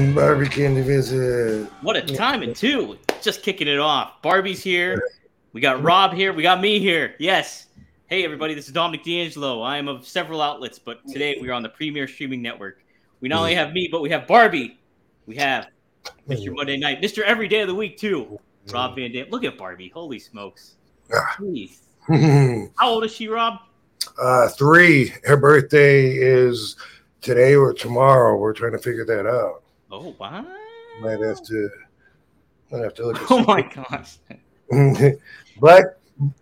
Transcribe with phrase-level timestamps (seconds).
[0.00, 0.14] Dam!
[0.14, 1.70] Barbie Candy Visit.
[1.82, 2.96] What a timing too!
[3.20, 4.22] Just kicking it off.
[4.22, 5.02] Barbie's here.
[5.52, 6.32] We got Rob here.
[6.32, 7.14] We got me here.
[7.18, 7.66] Yes.
[8.06, 9.62] Hey everybody, this is Dominic DeAngelo.
[9.62, 12.82] I am of several outlets, but today we are on the Premier Streaming Network.
[13.20, 14.80] We not only have me, but we have Barbie.
[15.26, 15.68] We have
[16.26, 16.54] Mr.
[16.54, 17.22] Monday Night, Mr.
[17.22, 18.40] Every Day of the Week too.
[18.72, 19.26] Rob Van Dam.
[19.28, 19.90] Look at Barbie.
[19.90, 20.76] Holy smokes.
[21.14, 21.36] Ah.
[21.38, 21.80] Jeez.
[22.78, 23.58] How old is she, Rob?
[24.18, 25.12] uh, three.
[25.24, 26.76] Her birthday is
[27.20, 28.38] today or tomorrow.
[28.38, 29.59] We're trying to figure that out.
[29.90, 30.44] Oh wow.
[31.00, 31.70] Might have to.
[32.70, 33.16] Might have to look.
[33.22, 34.18] At Oh my gosh.
[35.60, 35.84] black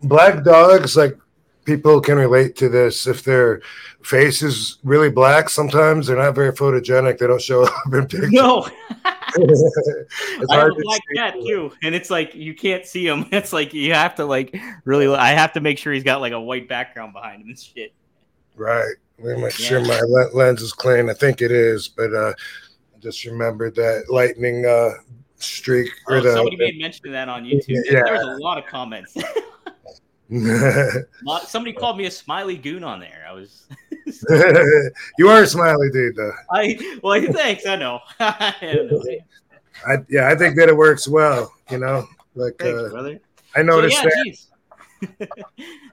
[0.03, 1.17] black dogs like
[1.65, 3.61] people can relate to this if their
[4.03, 8.31] face is really black sometimes they're not very photogenic they don't show up in pictures
[8.33, 8.67] No.
[9.37, 9.63] it's
[10.51, 13.27] I have hard a black cat too, and it's like you can't see him.
[13.31, 15.07] It's like you have to like really.
[15.15, 17.93] I have to make sure he's got like a white background behind him and shit.
[18.57, 18.95] Right.
[19.19, 19.67] Let me make Yeah.
[19.67, 20.01] sure my
[20.33, 21.11] lens is clean.
[21.11, 22.33] I think it is, but uh,
[23.01, 24.91] just remembered that lightning uh,
[25.37, 25.91] streak.
[26.09, 27.83] Oh, Or the, somebody made mention of that on YouTube.
[27.85, 28.03] Yeah.
[28.05, 29.17] There was a lot of comments.
[31.47, 33.25] Somebody called me a smiley goon on there.
[33.27, 33.67] I was.
[35.19, 36.33] you are a smiley dude, though.
[36.53, 37.67] I well, thanks.
[37.67, 38.01] I know.
[38.21, 39.03] I know.
[39.87, 41.55] I, yeah, I think that it works well.
[41.71, 43.21] You know, like Thanks, uh, brother.
[43.55, 44.11] I So, noticed yeah,
[45.03, 45.27] that.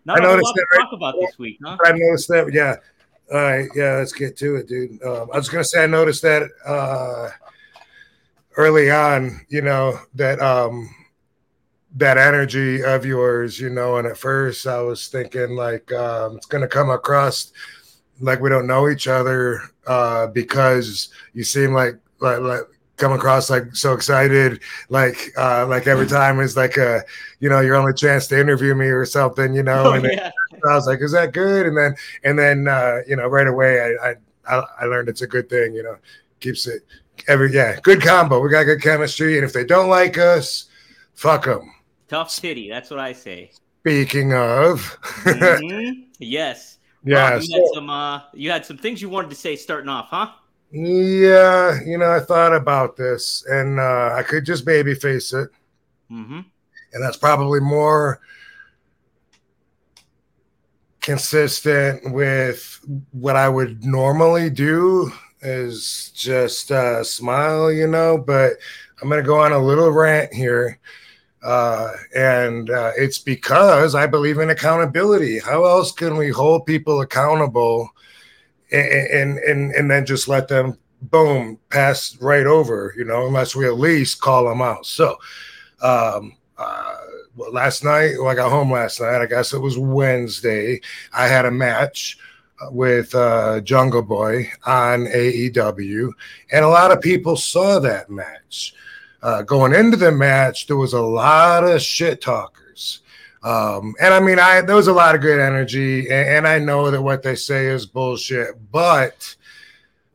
[0.09, 0.83] I noticed lot that, to right?
[0.83, 1.77] talk about this week, huh?
[1.85, 2.51] I noticed that.
[2.51, 2.75] Yeah.
[3.31, 3.69] All right.
[3.75, 3.95] Yeah.
[3.95, 5.01] Let's get to it, dude.
[5.03, 7.29] Um, I was gonna say I noticed that uh,
[8.57, 9.45] early on.
[9.49, 10.89] You know that um,
[11.95, 13.59] that energy of yours.
[13.59, 17.51] You know, and at first I was thinking like um, it's gonna come across
[18.21, 22.61] like we don't know each other uh, because you seem like like like
[22.97, 27.03] come across like so excited like uh like every time is like a
[27.41, 30.31] you know your only chance to interview me or something you know Oh, and yeah.
[30.69, 33.79] I was like, "Is that good?" And then, and then, uh, you know, right away,
[34.01, 34.15] I,
[34.47, 35.73] I, I, learned it's a good thing.
[35.73, 35.97] You know,
[36.39, 36.83] keeps it
[37.27, 38.39] every yeah, good combo.
[38.39, 40.65] We got good chemistry, and if they don't like us,
[41.13, 41.71] fuck them.
[42.07, 42.69] Tough city.
[42.69, 43.51] That's what I say.
[43.81, 46.05] Speaking of, Mhm.
[46.19, 46.77] Yes.
[47.03, 47.89] yeah, Rob, you had some.
[47.89, 50.27] Uh, you had some things you wanted to say starting off, huh?
[50.71, 55.49] yeah, you know, I thought about this, and uh, I could just baby face it,
[56.11, 56.39] Mm-hmm.
[56.93, 58.19] and that's probably more
[61.05, 62.79] consistent with
[63.11, 65.11] what I would normally do
[65.41, 68.17] is just uh, smile, you know.
[68.17, 68.53] But
[69.01, 70.79] I'm going to go on a little rant here.
[71.43, 75.37] Uh, and uh, it's because I believe in accountability.
[75.37, 77.91] How else can we hold people accountable
[78.71, 83.67] and, and, and, then just let them, boom, pass right over, you know, unless we
[83.67, 84.87] at least call them out.
[84.87, 85.17] So,
[85.83, 86.95] um, uh,
[87.35, 89.21] last night, well, I got home last night.
[89.21, 90.81] I guess it was Wednesday.
[91.13, 92.17] I had a match
[92.61, 96.09] uh, with uh, Jungle Boy on AEW,
[96.51, 98.73] and a lot of people saw that match.
[99.21, 103.01] Uh, going into the match, there was a lot of shit talkers.
[103.43, 106.59] Um, and I mean, I there was a lot of good energy, and, and I
[106.59, 109.35] know that what they say is bullshit, but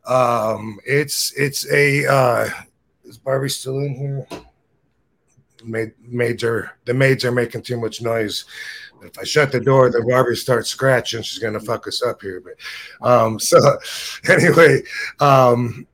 [0.05, 2.49] um, it's it's a uh,
[3.05, 4.27] is Barbie still in here?
[5.63, 8.45] Ma- major the maids are making too much noise.
[9.03, 11.23] If i shut the door the barbie starts scratching.
[11.23, 13.57] She's gonna fuck us up here but um so
[14.29, 14.81] anyway
[15.19, 15.87] um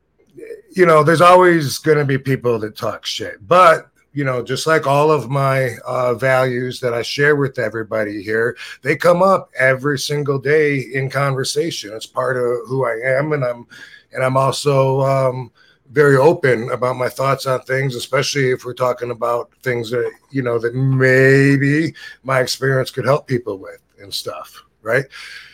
[0.71, 4.87] you know there's always gonna be people that talk shit but you know just like
[4.87, 9.99] all of my uh values that i share with everybody here they come up every
[9.99, 11.93] single day in conversation.
[11.93, 13.67] It's part of who i am and i'm
[14.13, 15.51] and i'm also um
[15.91, 20.41] very open about my thoughts on things, especially if we're talking about things that you
[20.41, 21.93] know that maybe
[22.23, 24.63] my experience could help people with and stuff.
[24.81, 25.05] Right.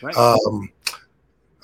[0.02, 0.16] Right.
[0.16, 0.72] Um,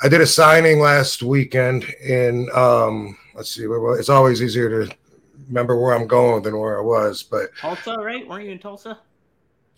[0.01, 4.95] I did a signing last weekend in um, let's see, where it's always easier to
[5.48, 8.27] remember where I'm going than where I was, but Tulsa, right?
[8.27, 9.00] Weren't you in Tulsa?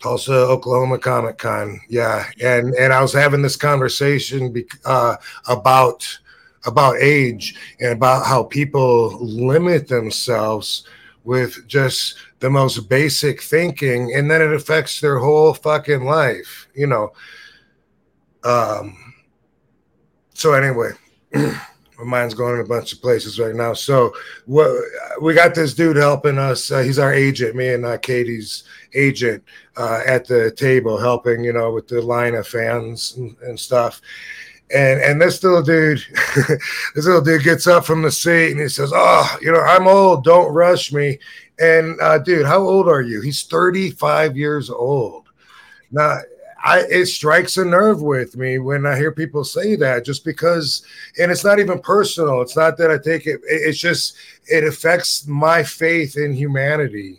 [0.00, 1.80] Tulsa, Oklahoma Comic Con.
[1.88, 5.16] Yeah, and and I was having this conversation be, uh,
[5.48, 6.18] about
[6.64, 10.86] about age and about how people limit themselves
[11.24, 16.68] with just the most basic thinking, and then it affects their whole fucking life.
[16.74, 17.12] You know.
[18.44, 18.96] Um.
[20.34, 20.90] So anyway.
[21.98, 23.74] My mind's going in a bunch of places right now.
[23.74, 24.12] So,
[24.46, 24.72] what
[25.20, 26.70] we got this dude helping us.
[26.70, 28.64] Uh, he's our agent, me and uh, Katie's
[28.94, 29.44] agent
[29.76, 34.00] uh, at the table helping, you know, with the line of fans and, and stuff.
[34.74, 36.02] And and this little dude,
[36.94, 39.86] this little dude gets up from the seat and he says, "Oh, you know, I'm
[39.86, 40.24] old.
[40.24, 41.18] Don't rush me."
[41.60, 43.20] And uh, dude, how old are you?
[43.20, 45.28] He's 35 years old.
[45.90, 46.18] Now,
[46.64, 50.84] I it strikes a nerve with me when I hear people say that, just because,
[51.18, 52.40] and it's not even personal.
[52.42, 53.40] It's not that I take it.
[53.48, 54.16] it- It's just
[54.46, 57.18] it affects my faith in humanity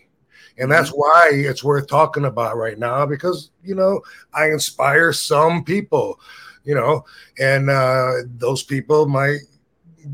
[0.58, 4.02] and that's why it's worth talking about right now because you know
[4.34, 6.20] i inspire some people
[6.64, 7.04] you know
[7.40, 9.40] and uh those people might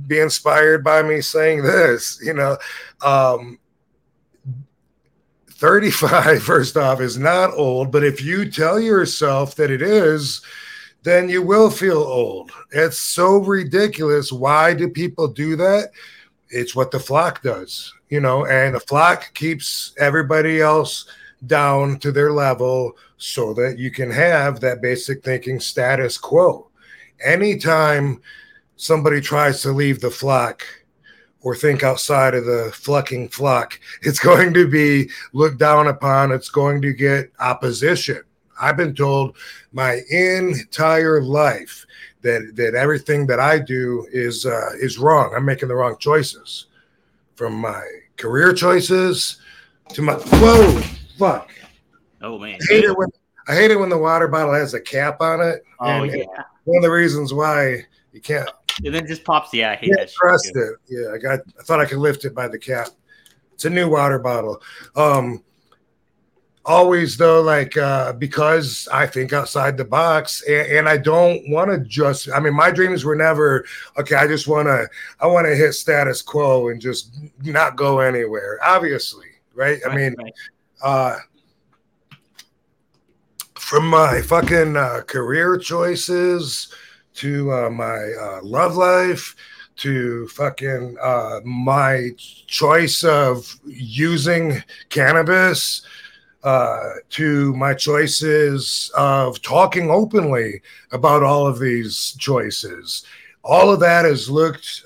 [0.07, 2.57] be inspired by me saying this you know
[3.01, 3.60] um
[5.51, 10.42] 35 first off is not old but if you tell yourself that it is
[11.04, 12.52] then you will feel old.
[12.72, 14.31] It's so ridiculous.
[14.31, 15.92] Why do people do that?
[16.50, 21.06] It's what the flock does, you know, and the flock keeps everybody else
[21.48, 26.68] down to their level so that you can have that basic thinking status quo.
[27.24, 28.22] Anytime
[28.76, 30.64] somebody tries to leave the flock
[31.42, 36.50] or think outside of the flucking flock, it's going to be looked down upon, it's
[36.50, 38.24] going to get opposition.
[38.62, 39.38] I've been told
[39.72, 41.86] my entire life
[42.22, 45.34] that that everything that I do is uh, is wrong.
[45.34, 46.66] I'm making the wrong choices,
[47.36, 47.82] from my
[48.18, 49.38] career choices
[49.94, 51.51] to my whoa fuck.
[52.21, 52.57] Oh man.
[52.62, 53.10] I hate it when
[53.48, 55.63] I hate it when the water bottle has a cap on it.
[55.80, 56.25] Oh and, yeah.
[56.63, 57.83] one of the reasons why
[58.13, 58.50] you can't
[58.83, 59.54] And then just pops.
[59.54, 60.12] Yeah, I hate that.
[60.12, 60.75] trust it.
[60.88, 61.39] Yeah, I got.
[61.60, 62.89] I thought I could lift it by the cap.
[63.54, 64.62] It's a new water bottle.
[64.95, 65.44] Um,
[66.66, 71.71] always though, like uh, because I think outside the box, and, and I don't want
[71.71, 72.30] to just.
[72.31, 73.66] I mean, my dreams were never
[73.98, 74.16] okay.
[74.16, 74.88] I just want to.
[75.19, 78.60] I want to hit status quo and just not go anywhere.
[78.63, 79.80] Obviously, right?
[79.88, 80.33] I mean, right.
[80.81, 81.18] Uh
[83.70, 86.74] from my fucking uh, career choices
[87.14, 89.36] to uh, my uh, love life
[89.76, 92.10] to fucking uh, my
[92.48, 95.84] choice of using cannabis
[96.44, 100.62] uh, to my choices of talking openly
[100.92, 103.06] about all of these choices.
[103.44, 104.84] All of that is looked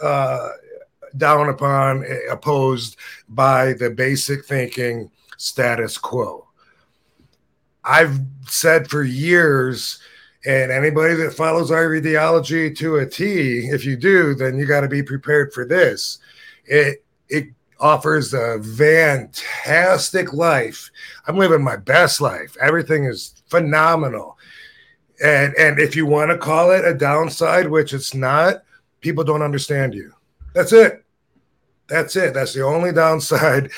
[1.16, 2.98] down upon eh, opposed
[3.30, 5.10] by the basic thinking
[5.44, 6.48] status quo
[7.84, 10.00] I've said for years,
[10.46, 14.82] and anybody that follows our ideology to a T, if you do, then you got
[14.82, 16.20] to be prepared for this.
[16.66, 17.48] It it
[17.80, 20.90] offers a fantastic life.
[21.28, 22.56] I'm living my best life.
[22.62, 24.38] Everything is phenomenal.
[25.24, 28.64] And and if you want to call it a downside, which it's not,
[29.02, 30.14] people don't understand you.
[30.54, 31.04] That's it.
[31.88, 32.34] That's it.
[32.34, 33.72] That's the only downside.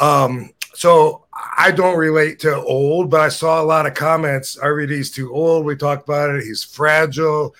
[0.00, 1.24] Um, so
[1.56, 4.56] I don't relate to old, but I saw a lot of comments.
[4.56, 5.66] RVD's too old.
[5.66, 6.44] We talked about it.
[6.44, 7.56] He's fragile.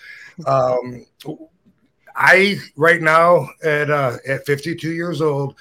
[0.47, 1.05] Um,
[2.15, 5.55] I right now at uh, at 52 years old,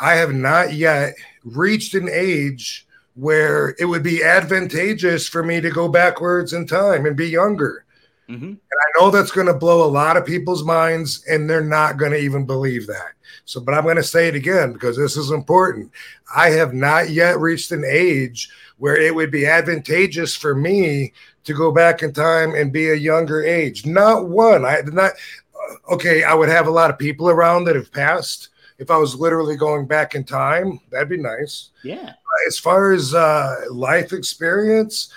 [0.00, 1.12] I have not yet
[1.44, 7.04] reached an age where it would be advantageous for me to go backwards in time
[7.04, 7.84] and be younger.
[8.28, 8.56] Mhm.
[8.72, 12.12] I know that's going to blow a lot of people's minds, and they're not going
[12.12, 13.12] to even believe that.
[13.44, 15.90] So, but I'm going to say it again because this is important.
[16.34, 18.48] I have not yet reached an age
[18.78, 21.12] where it would be advantageous for me
[21.44, 23.84] to go back in time and be a younger age.
[23.84, 24.64] Not one.
[24.64, 25.12] I did not.
[25.12, 28.48] uh, Okay, I would have a lot of people around that have passed.
[28.78, 32.12] If I was literally going back in time, that'd be nice Yeah.
[32.48, 35.08] as far as uh, life experience,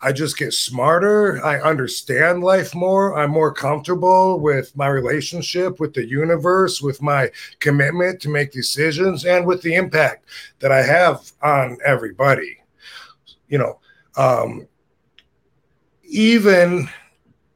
[0.00, 1.42] I just get smarter.
[1.44, 3.16] I understand life more.
[3.16, 9.24] I'm more comfortable with my relationship with the universe, with my commitment to make decisions,
[9.24, 10.26] and with the impact
[10.58, 12.58] that I have on everybody.
[13.48, 13.80] You know,
[14.16, 14.68] um,
[16.04, 16.88] even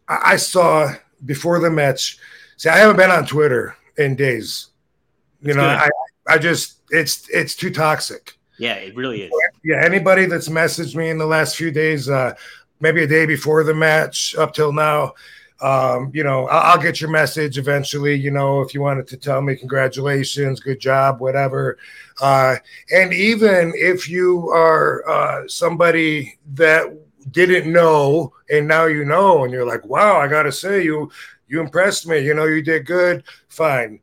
[0.08, 0.92] I, saw
[1.26, 2.18] before the match.
[2.56, 4.68] See, I haven't been on Twitter in days.
[5.42, 5.88] You know, I
[6.26, 8.38] I just it's it's too toxic.
[8.58, 9.32] Yeah, it really is.
[9.62, 12.34] Yeah, anybody that's messaged me in the last few days, uh,
[12.80, 15.12] maybe a day before the match up till now,
[15.60, 18.14] um, you know, I'll, I'll, get your message eventually.
[18.14, 21.76] You know, if you wanted to tell me congratulations, good job, whatever.
[22.20, 22.56] Uh,
[22.90, 26.86] and even if you are uh, somebody that
[27.30, 31.10] didn't know and now you know, and you're like, wow, I got to say, you
[31.46, 32.20] you impressed me.
[32.20, 33.24] You know, you did good.
[33.48, 34.00] Fine.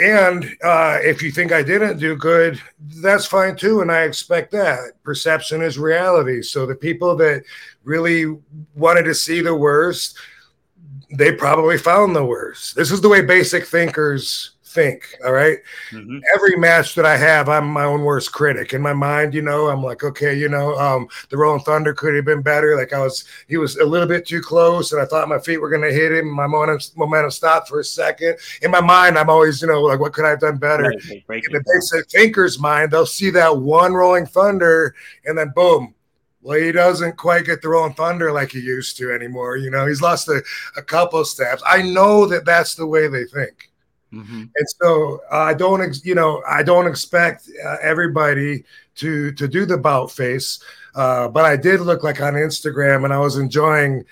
[0.00, 2.60] And uh, if you think I didn't do good,
[3.02, 3.82] that's fine too.
[3.82, 4.92] And I expect that.
[5.02, 6.40] Perception is reality.
[6.40, 7.44] So the people that
[7.84, 8.38] really
[8.74, 10.16] wanted to see the worst,
[11.12, 12.76] they probably found the worst.
[12.76, 15.14] This is the way basic thinkers think.
[15.24, 15.58] All right?
[15.90, 16.18] mm-hmm.
[16.34, 18.72] Every match that I have, I'm my own worst critic.
[18.72, 22.14] In my mind, you know, I'm like, okay, you know, um, the Rolling Thunder could
[22.14, 22.76] have been better.
[22.76, 25.58] Like I was, he was a little bit too close, and I thought my feet
[25.58, 26.30] were going to hit him.
[26.30, 28.36] My momentum, momentum stopped for a second.
[28.62, 30.84] In my mind, I'm always, you know, like, what could I have done better?
[30.84, 35.52] Right, right, In the basic thinker's mind, they'll see that one Rolling Thunder, and then
[35.54, 35.94] boom,
[36.42, 39.56] well, he doesn't quite get the rolling thunder like he used to anymore.
[39.56, 40.42] You know, he's lost a,
[40.76, 41.62] a couple steps.
[41.66, 43.69] I know that that's the way they think.
[44.12, 44.42] Mm-hmm.
[44.54, 48.64] And so uh, I don't, ex- you know, I don't expect uh, everybody
[48.96, 50.62] to to do the bout face,
[50.94, 54.04] uh, but I did look like on Instagram, and I was enjoying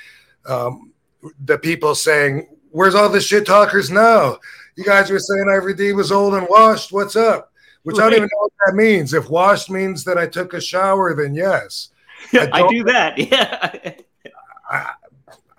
[0.46, 0.92] um,
[1.44, 4.38] the people saying, "Where's all the shit talkers now?
[4.76, 6.92] You guys were saying RVD was old and washed.
[6.92, 7.52] What's up?"
[7.82, 8.06] Which right.
[8.06, 9.14] I don't even know what that means.
[9.14, 11.90] If washed means that I took a shower, then yes.
[12.32, 13.18] I, I do that.
[13.30, 13.94] Yeah.
[14.70, 14.92] I,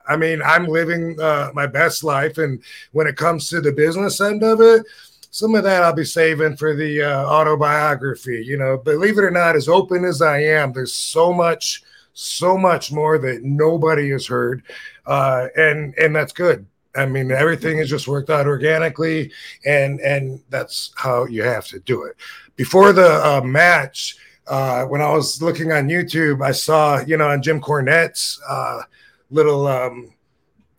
[0.09, 2.61] I mean, I'm living uh, my best life, and
[2.91, 4.85] when it comes to the business end of it,
[5.31, 8.43] some of that I'll be saving for the uh, autobiography.
[8.43, 12.57] You know, believe it or not, as open as I am, there's so much, so
[12.57, 14.63] much more that nobody has heard,
[15.05, 16.65] uh, and and that's good.
[16.95, 19.31] I mean, everything has just worked out organically,
[19.65, 22.15] and and that's how you have to do it.
[22.55, 27.29] Before the uh, match, uh, when I was looking on YouTube, I saw, you know,
[27.29, 28.81] on Jim Cornette's uh,
[29.29, 30.13] little um,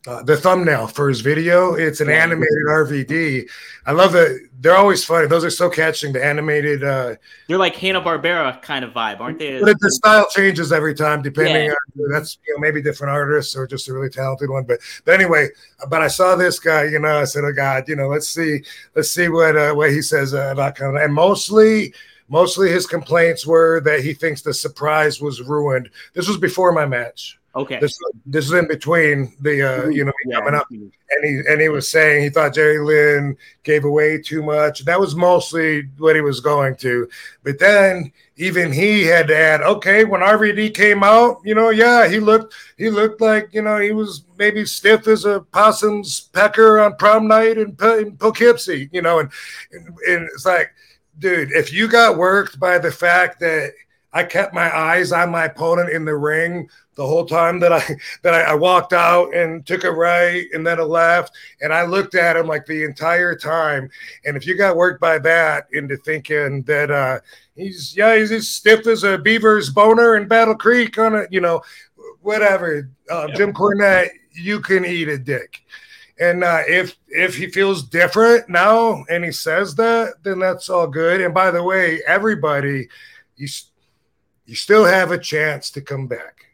[0.06, 1.74] uh, the thumbnail for his video.
[1.74, 3.48] It's an animated RVD.
[3.84, 4.48] I love that.
[4.60, 5.26] They're always funny.
[5.26, 6.12] Those are so catching.
[6.12, 6.82] The animated.
[6.82, 7.16] Uh,
[7.48, 9.60] They're like Hanna Barbera kind of vibe, aren't they?
[9.60, 11.72] But the style changes every time, depending yeah.
[11.72, 14.64] on that's you know maybe different artists or just a really talented one.
[14.64, 15.48] But but anyway,
[15.88, 16.84] but I saw this guy.
[16.84, 18.62] You know, I said, oh God, you know, let's see,
[18.94, 21.92] let's see what uh, what he says uh, about kind of, and mostly
[22.32, 25.90] Mostly his complaints were that he thinks the surprise was ruined.
[26.14, 27.39] This was before my match.
[27.56, 27.80] Okay.
[27.80, 30.38] This, this is in between the uh, you know yeah.
[30.38, 34.40] coming up, and he and he was saying he thought Jerry Lynn gave away too
[34.40, 34.84] much.
[34.84, 37.08] That was mostly what he was going to.
[37.42, 42.08] But then even he had to add, okay, when RVD came out, you know, yeah,
[42.08, 46.78] he looked he looked like you know he was maybe stiff as a possum's pecker
[46.78, 49.30] on prom night in, in Poughkeepsie, you know, and,
[49.72, 50.72] and and it's like
[51.18, 53.72] dude, if you got worked by the fact that
[54.12, 56.68] I kept my eyes on my opponent in the ring
[57.00, 57.82] the whole time that I
[58.22, 61.86] that I, I, walked out and took a right and then a left, and I
[61.86, 63.88] looked at him like the entire time.
[64.26, 67.20] And if you got worked by that into thinking that uh,
[67.56, 71.40] he's yeah he's as stiff as a beaver's boner in Battle Creek on a you
[71.40, 71.62] know
[72.20, 73.34] whatever, uh, yeah.
[73.34, 75.62] Jim Cornette, you can eat a dick.
[76.18, 80.86] And uh, if if he feels different now and he says that, then that's all
[80.86, 81.22] good.
[81.22, 82.88] And by the way, everybody,
[83.36, 83.48] you
[84.44, 86.49] you still have a chance to come back.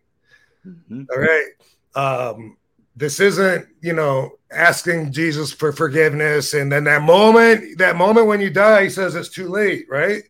[0.67, 1.03] Mm-hmm.
[1.11, 1.47] All right.
[1.95, 2.57] Um,
[2.97, 8.41] this isn't, you know, asking Jesus for forgiveness, and then that moment, that moment when
[8.41, 10.23] you die, he says it's too late, right?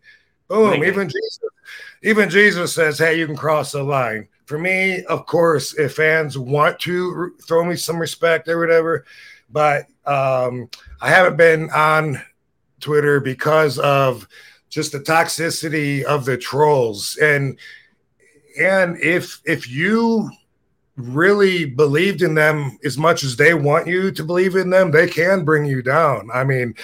[0.49, 0.85] Boom.
[0.85, 1.39] Even Jesus,
[2.03, 6.39] even Jesus says, "Hey, you can cross the line." For me, of course, if fans
[6.39, 9.05] want to throw me some respect or whatever,
[9.51, 10.69] but um,
[11.01, 12.21] I haven't been on
[12.81, 14.29] Twitter because of
[14.69, 17.59] just the toxicity of the trolls and
[18.59, 20.31] and if if you
[20.97, 25.07] really believed in them as much as they want you to believe in them they
[25.07, 26.29] can bring you down.
[26.33, 26.75] I mean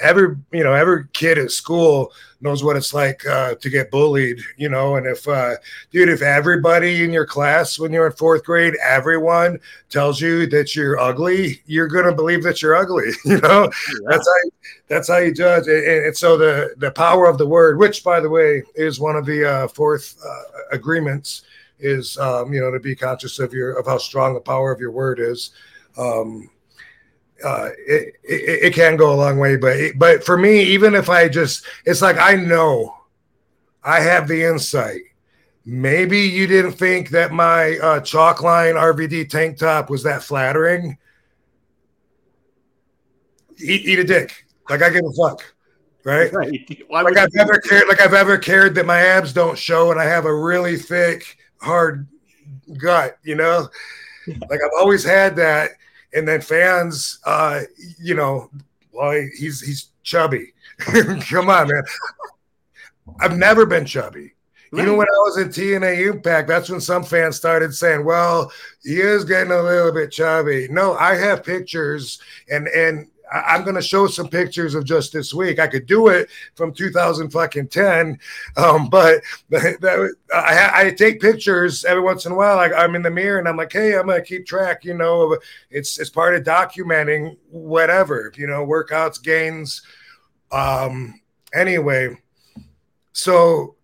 [0.00, 4.38] every you know every kid at school knows what it's like uh, to get bullied
[4.56, 5.54] you know and if uh,
[5.90, 10.76] dude if everybody in your class when you're in fourth grade everyone tells you that
[10.76, 14.08] you're ugly you're gonna believe that you're ugly you know yeah.
[14.08, 14.50] that's how you,
[14.88, 18.20] that's how you judge and, and, so the the power of the word which by
[18.20, 21.42] the way is one of the uh, fourth uh, agreements
[21.80, 24.80] is um, you know to be conscious of your of how strong the power of
[24.80, 25.50] your word is
[25.96, 26.48] um,
[27.44, 29.56] uh, it, it, it can go a long way.
[29.56, 32.96] But it, but for me, even if I just, it's like I know,
[33.82, 35.00] I have the insight.
[35.64, 40.96] Maybe you didn't think that my uh, chalk line RVD tank top was that flattering.
[43.62, 44.46] Eat, eat a dick.
[44.70, 45.44] Like I give a fuck.
[46.04, 46.32] right?
[46.32, 46.82] Right.
[46.90, 50.04] Like I've ever cared, like I've ever cared that my abs don't show and I
[50.04, 52.06] have a really thick, hard
[52.78, 53.68] gut, you know?
[54.50, 55.70] Like I've always had that.
[56.14, 57.62] And then fans, uh,
[57.98, 58.50] you know,
[58.92, 60.52] well, he's he's chubby.
[60.78, 61.82] Come on, man.
[63.20, 64.34] I've never been chubby.
[64.74, 69.00] Even when I was in TNA Impact, that's when some fans started saying, "Well, he
[69.00, 73.76] is getting a little bit chubby." No, I have pictures, and and I- I'm going
[73.76, 75.58] to show some pictures of just this week.
[75.58, 78.18] I could do it from 2010,
[78.56, 82.56] um, but that, I, I take pictures every once in a while.
[82.56, 84.94] Like I'm in the mirror and I'm like, "Hey, I'm going to keep track." You
[84.94, 85.36] know,
[85.70, 89.82] it's it's part of documenting whatever you know, workouts, gains.
[90.50, 91.20] Um,
[91.54, 92.16] anyway,
[93.12, 93.76] so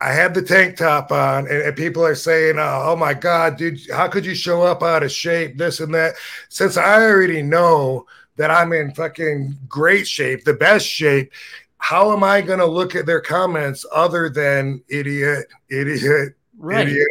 [0.00, 3.80] I had the tank top on, and, and people are saying, "Oh my God, dude,
[3.90, 5.56] how could you show up out of shape?
[5.56, 6.14] This and that."
[6.48, 8.06] Since I already know
[8.36, 11.32] that I'm in fucking great shape, the best shape,
[11.78, 16.88] how am I going to look at their comments other than idiot, idiot, right?
[16.88, 17.08] idiot?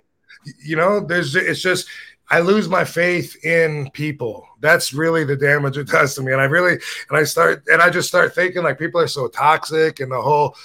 [0.63, 1.88] You know, there's it's just
[2.29, 4.48] I lose my faith in people.
[4.60, 6.34] That's really the damage it does to me.
[6.34, 6.74] And I really
[7.10, 10.22] and I start and I just start thinking like people are so toxic and the
[10.22, 10.55] whole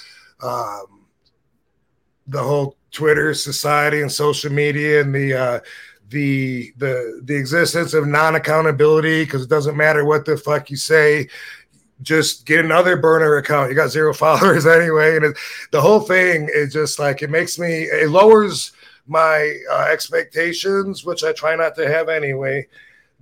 [0.41, 1.05] um
[2.27, 5.59] the whole Twitter society and social media and the uh
[6.11, 11.27] the the the existence of non-accountability because it doesn't matter what the fuck you say.
[12.01, 13.69] Just get another burner account.
[13.69, 15.15] You got zero followers anyway.
[15.17, 15.37] And it,
[15.71, 18.71] the whole thing is just like it makes me it lowers
[19.07, 22.65] my uh, expectations which i try not to have anyway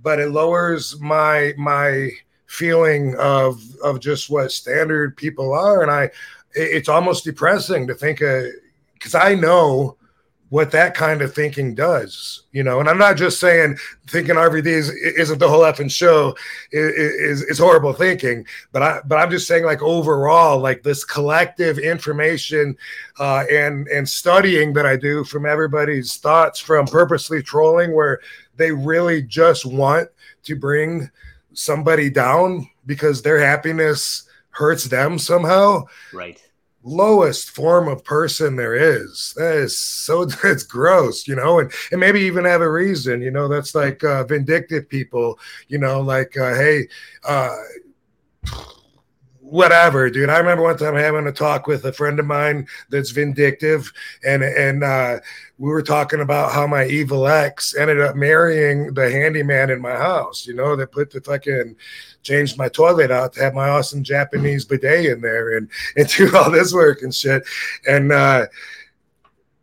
[0.02, 2.10] but it lowers my my
[2.46, 5.82] feeling of of just what standard people are.
[5.82, 6.12] And i it-
[6.54, 9.96] it's almost depressing to think because i know
[10.50, 12.80] what that kind of thinking does, you know.
[12.80, 13.78] And I'm not just saying
[14.08, 16.36] thinking RVD is, isn't the whole effing show
[16.72, 21.78] is, is horrible thinking, but I but I'm just saying like overall, like this collective
[21.78, 22.76] information
[23.18, 28.20] uh, and and studying that I do from everybody's thoughts from purposely trolling, where
[28.56, 30.08] they really just want
[30.42, 31.08] to bring
[31.52, 36.42] somebody down because their happiness hurts them somehow Right.
[36.82, 39.34] Lowest form of person there is.
[39.36, 43.30] That is so that's gross, you know, and and maybe even have a reason, you
[43.30, 43.48] know.
[43.48, 45.38] That's like uh, vindictive people,
[45.68, 46.88] you know, like uh, hey,
[47.24, 47.56] uh,
[49.50, 50.30] whatever, dude.
[50.30, 53.92] I remember one time having a talk with a friend of mine that's vindictive,
[54.24, 55.18] and and uh,
[55.58, 59.96] we were talking about how my evil ex ended up marrying the handyman in my
[59.96, 61.76] house, you know, that put the fucking
[62.22, 66.34] changed my toilet out to have my awesome Japanese bidet in there and and do
[66.36, 67.42] all this work and shit.
[67.86, 68.46] And uh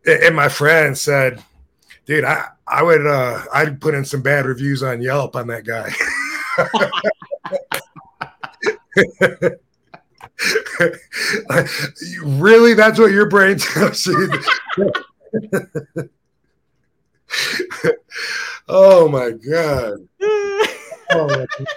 [0.06, 1.44] and my friend said,
[2.06, 5.66] dude, I I would uh I'd put in some bad reviews on Yelp on that
[5.66, 5.92] guy.
[12.24, 14.30] really that's what your brain tells you
[18.70, 19.98] oh my god
[21.12, 21.28] oh,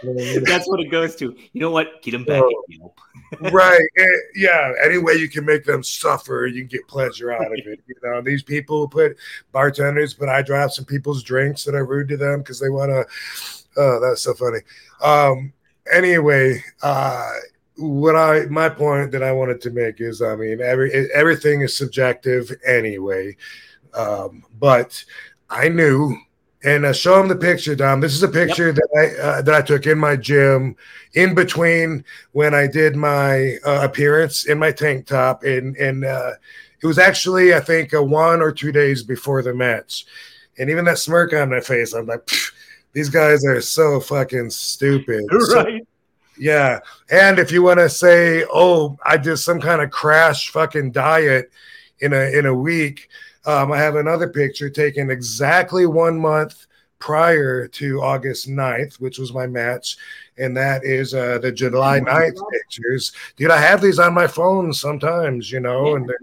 [0.03, 1.37] my That's what it goes to.
[1.53, 2.03] You know what?
[2.03, 2.43] Get them back.
[2.43, 2.93] Oh.
[3.53, 3.81] right.
[3.99, 4.73] eh, yeah.
[4.83, 7.81] Any way you can make them suffer, you can get pleasure out of it.
[7.87, 9.17] You know, these people who put
[9.53, 12.91] bartenders put eye drops in people's drinks that are rude to them because they want
[12.91, 13.07] to.
[13.77, 14.61] Oh, that's so funny.
[15.03, 15.53] Um.
[15.93, 17.31] Anyway, uh,
[17.81, 21.77] what I my point that I wanted to make is, I mean, every everything is
[21.77, 23.37] subjective anyway.
[23.95, 25.03] Um, but
[25.49, 26.17] I knew
[26.63, 28.01] and uh, show him the picture, Dom.
[28.01, 28.89] This is a picture that
[29.19, 30.77] I uh, that I took in my gym
[31.15, 36.33] in between when I did my uh, appearance in my tank top, and and uh,
[36.83, 40.05] it was actually I think one or two days before the match,
[40.59, 42.29] and even that smirk on my face, I'm like,
[42.93, 45.25] these guys are so fucking stupid.
[45.47, 45.83] So- Right.
[46.41, 46.81] Yeah.
[47.11, 51.53] And if you want to say, oh, I did some kind of crash fucking diet
[52.01, 53.09] in a in a week,
[53.47, 56.67] um, I have another picture taken exactly one month
[56.99, 59.97] prior to August 9th, which was my match.
[60.39, 63.13] And that is uh, the July 9th pictures.
[63.37, 66.19] Dude, I have these on my phone sometimes, you know, and they're-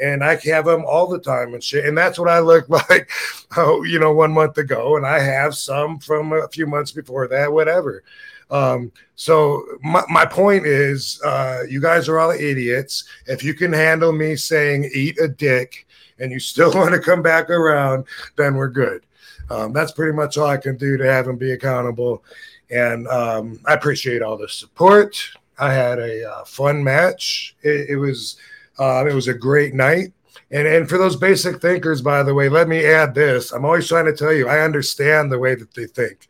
[0.00, 1.84] and I have them all the time and shit.
[1.84, 3.10] And that's what I look like,
[3.56, 4.96] oh, you know, one month ago.
[4.96, 8.02] And I have some from a few months before that, whatever.
[8.50, 13.04] Um, so my, my point is, uh, you guys are all idiots.
[13.26, 15.86] If you can handle me saying eat a dick
[16.18, 18.04] and you still want to come back around,
[18.36, 19.04] then we're good.
[19.50, 22.24] Um, that's pretty much all I can do to have him be accountable.
[22.70, 25.20] And um, I appreciate all the support.
[25.58, 27.56] I had a uh, fun match.
[27.62, 28.36] It, it was
[28.78, 30.12] uh, it was a great night.
[30.50, 33.52] And and for those basic thinkers, by the way, let me add this.
[33.52, 36.28] I'm always trying to tell you, I understand the way that they think.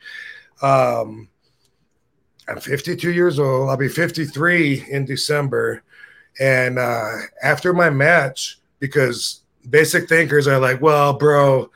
[0.62, 1.28] Um,
[2.50, 3.70] I'm 52 years old.
[3.70, 5.82] I'll be 53 in December.
[6.38, 11.70] And uh, after my match, because basic thinkers are like, well, bro,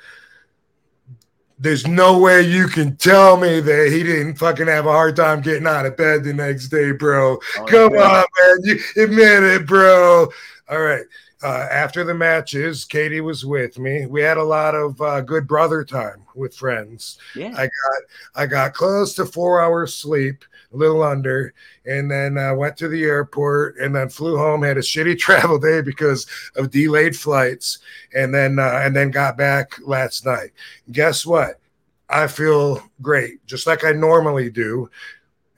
[1.59, 5.41] there's no way you can tell me that he didn't fucking have a hard time
[5.41, 7.39] getting out of bed the next day, bro.
[7.59, 8.01] Oh, Come yeah.
[8.01, 8.59] on, man.
[8.65, 10.29] You admit it, bro.
[10.69, 11.05] All right.
[11.43, 14.07] Uh, after the matches, Katie was with me.
[14.07, 17.19] We had a lot of uh, good brother time with friends.
[17.35, 17.53] Yeah.
[17.57, 18.03] I got
[18.35, 20.43] I got close to four hours sleep,
[20.75, 21.55] a little under,
[21.87, 24.63] and then uh, went to the airport and then flew home.
[24.63, 27.79] Had a shitty travel day because of delayed flights,
[28.15, 30.51] and then uh, and then got back last night.
[30.93, 31.61] Guess what?
[32.09, 34.91] I feel great, just like I normally do.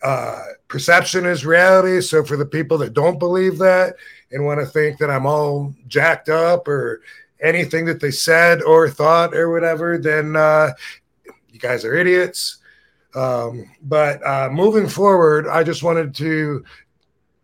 [0.03, 2.01] Uh, perception is reality.
[2.01, 3.97] So for the people that don't believe that
[4.31, 7.03] and want to think that I'm all jacked up or
[7.41, 10.71] anything that they said or thought or whatever, then uh,
[11.51, 12.59] you guys are idiots.
[13.17, 16.65] Um, but uh, moving forward, I just wanted to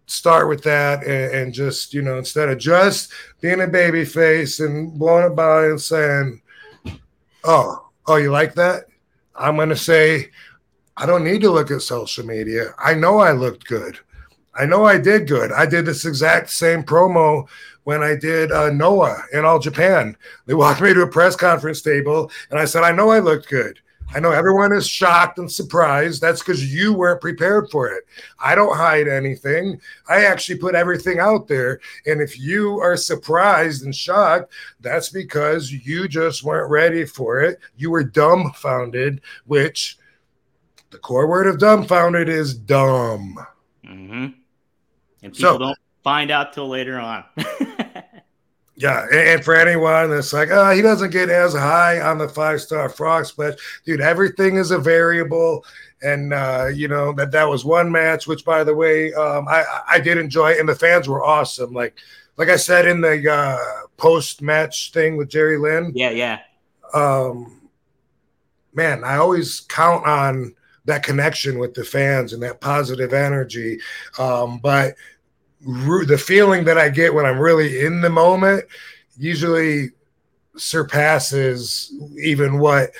[0.07, 4.61] start with that and, and just, you know, instead of just being a baby face
[4.61, 6.43] and blowing it by and saying,
[7.45, 8.85] oh, oh, you like that?
[9.35, 10.31] I'm going to say,
[10.99, 12.75] I don't need to look at social media.
[12.79, 13.99] I know I looked good.
[14.55, 15.51] I know I did good.
[15.53, 17.49] I did this exact same promo
[17.85, 20.15] when I did uh, Noah in All Japan.
[20.45, 23.49] They walked me to a press conference table and I said, I know I looked
[23.49, 23.81] good.
[24.15, 26.21] I know everyone is shocked and surprised.
[26.21, 28.05] That's because you weren't prepared for it.
[28.39, 29.81] I don't hide anything.
[30.09, 31.81] I actually put everything out there.
[32.05, 37.59] And if you are surprised and shocked, that's because you just weren't ready for it.
[37.77, 39.99] You were dumbfounded, which
[40.91, 43.39] the core word of dumbfounded is dumb.
[43.87, 44.27] hmm
[45.23, 47.25] And people So- don't find out till later on.
[48.75, 52.61] Yeah, and, for anyone that's like, oh, he doesn't get as high on the five
[52.61, 53.55] star frog splash,
[53.85, 54.01] dude.
[54.01, 55.65] Everything is a variable,
[56.01, 58.27] and uh, you know that that was one match.
[58.27, 61.75] Which, by the way, um, I I did enjoy, and the fans were awesome.
[61.75, 61.97] Like
[62.39, 66.39] like I said in the uh, post match thing with Jerry Lynn, yeah, yeah.
[66.95, 67.61] um,
[68.73, 70.55] man, I always count on
[70.85, 73.79] that connection with the fans and that positive energy.
[74.19, 74.95] Um, but
[75.65, 78.65] the feeling that I get when I'm really in the moment
[79.17, 79.91] usually
[80.57, 82.91] surpasses even what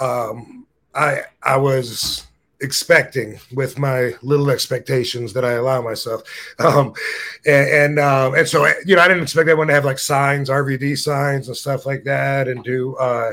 [0.00, 2.26] um, I I was
[2.60, 6.22] expecting with my little expectations that I allow myself.
[6.58, 6.94] Um,
[7.44, 10.48] and and, um, and so you know I didn't expect everyone to have like signs,
[10.48, 13.32] RVD signs and stuff like that, and do uh,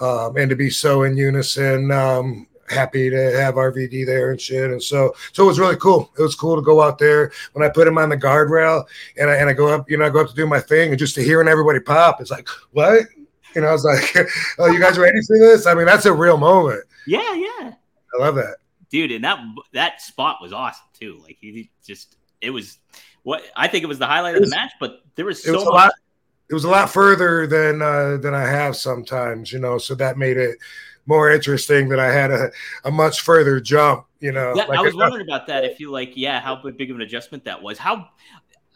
[0.00, 1.90] um, and to be so in unison.
[1.90, 4.70] Um, happy to have RVD there and shit.
[4.70, 6.10] And so, so it was really cool.
[6.18, 8.84] It was cool to go out there when I put him on the guardrail
[9.18, 10.90] and I, and I go up, you know, I go up to do my thing
[10.90, 13.04] and just to hearing everybody pop, it's like, what?
[13.54, 14.16] You know, I was like,
[14.58, 15.66] oh, you guys ready for this?
[15.66, 16.84] I mean, that's a real moment.
[17.06, 17.74] Yeah, yeah.
[18.14, 18.56] I love that.
[18.90, 19.38] Dude, and that
[19.72, 21.20] that spot was awesome too.
[21.22, 22.78] Like he just it was
[23.24, 25.62] what I think it was the highlight of the match, but there was It was
[25.62, 25.92] so much lot.
[26.50, 29.78] It was a lot further than uh, than I have sometimes, you know.
[29.78, 30.58] So that made it
[31.06, 32.50] more interesting that I had a,
[32.84, 34.54] a much further jump, you know.
[34.56, 35.64] Yeah, Like I was it- wondering about that.
[35.64, 37.78] If you like, yeah, how big of an adjustment that was.
[37.78, 38.08] How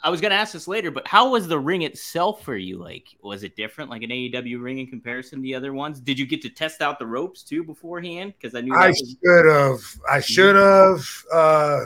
[0.02, 2.78] I was gonna ask this later, but how was the ring itself for you?
[2.78, 5.98] Like, was it different, like an AEW ring in comparison to the other ones?
[6.00, 8.34] Did you get to test out the ropes too beforehand?
[8.38, 9.80] Because I knew I was, should have.
[10.08, 11.24] I should have.
[11.32, 11.84] Uh,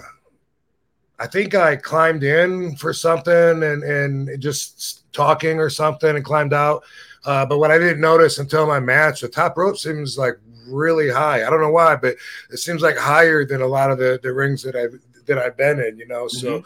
[1.23, 6.53] I think I climbed in for something and and just talking or something and climbed
[6.53, 6.83] out.
[7.25, 10.35] Uh, but what I didn't notice until my match, the top rope seems like
[10.67, 11.47] really high.
[11.47, 12.17] I don't know why, but
[12.51, 15.57] it seems like higher than a lot of the the rings that I've that I've
[15.57, 15.97] been in.
[15.97, 16.65] You know, so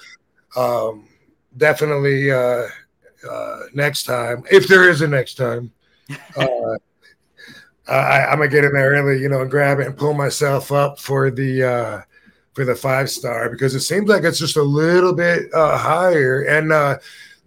[0.57, 1.07] um,
[1.59, 2.69] definitely uh,
[3.31, 5.71] uh, next time, if there is a next time.
[6.37, 6.77] Uh,
[7.89, 10.73] I, I'm gonna get in there early, you know, and grab it and pull myself
[10.73, 12.01] up for the uh,
[12.57, 16.41] for the five star because it seems like it's just a little bit uh, higher.
[16.41, 16.97] And uh,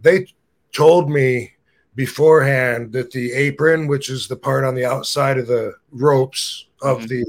[0.04, 0.28] they
[0.72, 1.54] told me
[1.96, 7.00] beforehand that the apron, which is the part on the outside of the ropes of
[7.00, 7.08] Mhm.
[7.10, 7.26] the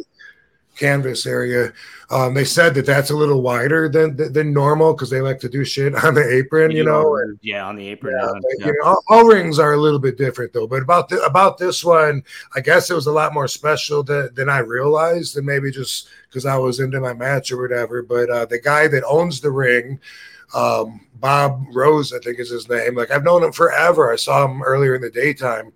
[0.80, 1.72] canvas area,
[2.10, 5.38] um, they said that that's a little wider than than, than normal because they like
[5.40, 7.16] to do shit on the apron, you know.
[7.16, 8.16] and- yeah, on the apron.
[8.18, 8.66] yeah, but, yeah.
[8.66, 10.66] you know, all, all rings are a little bit different though.
[10.66, 12.24] But about the, about this one,
[12.56, 16.08] I guess it was a lot more special than, than I realized, and maybe just
[16.28, 18.02] because I was into my match or whatever.
[18.02, 20.00] But uh, the guy that owns the ring,
[20.54, 22.96] um, Bob Rose, I think is his name.
[22.96, 24.12] Like I've known him forever.
[24.12, 25.72] I saw him earlier in the daytime,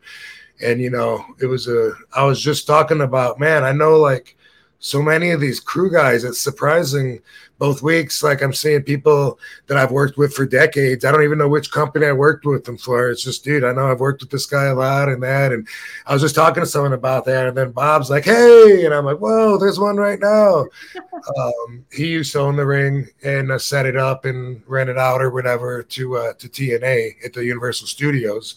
[0.62, 1.92] and you know, it was a.
[2.16, 3.62] I was just talking about, man.
[3.62, 4.36] I know like
[4.84, 6.24] so many of these crew guys.
[6.24, 7.22] It's surprising
[7.58, 8.22] both weeks.
[8.22, 11.06] Like I'm seeing people that I've worked with for decades.
[11.06, 13.08] I don't even know which company I worked with them for.
[13.08, 15.52] It's just, dude, I know I've worked with this guy a lot and that.
[15.52, 15.66] And
[16.04, 17.46] I was just talking to someone about that.
[17.46, 18.84] And then Bob's like, hey.
[18.84, 20.66] And I'm like, whoa, there's one right now.
[21.38, 24.98] um, he used to own the ring and uh, set it up and rent it
[24.98, 28.56] out or whatever to uh, to TNA at the Universal Studios.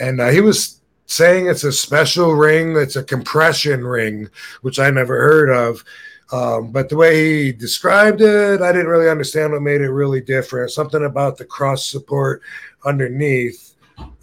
[0.00, 4.28] And uh, he was saying it's a special ring that's a compression ring,
[4.62, 5.84] which I never heard of.
[6.32, 10.22] Um, but the way he described it, I didn't really understand what made it really
[10.22, 10.70] different.
[10.70, 12.40] Something about the cross support
[12.86, 13.74] underneath.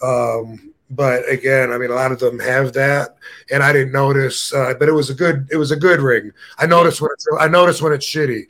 [0.02, 3.16] Um, but again, I mean, a lot of them have that,
[3.52, 4.52] and I didn't notice.
[4.52, 6.32] Uh, but it was a good, it was a good ring.
[6.58, 8.48] I noticed when it's, I noticed when it's shitty,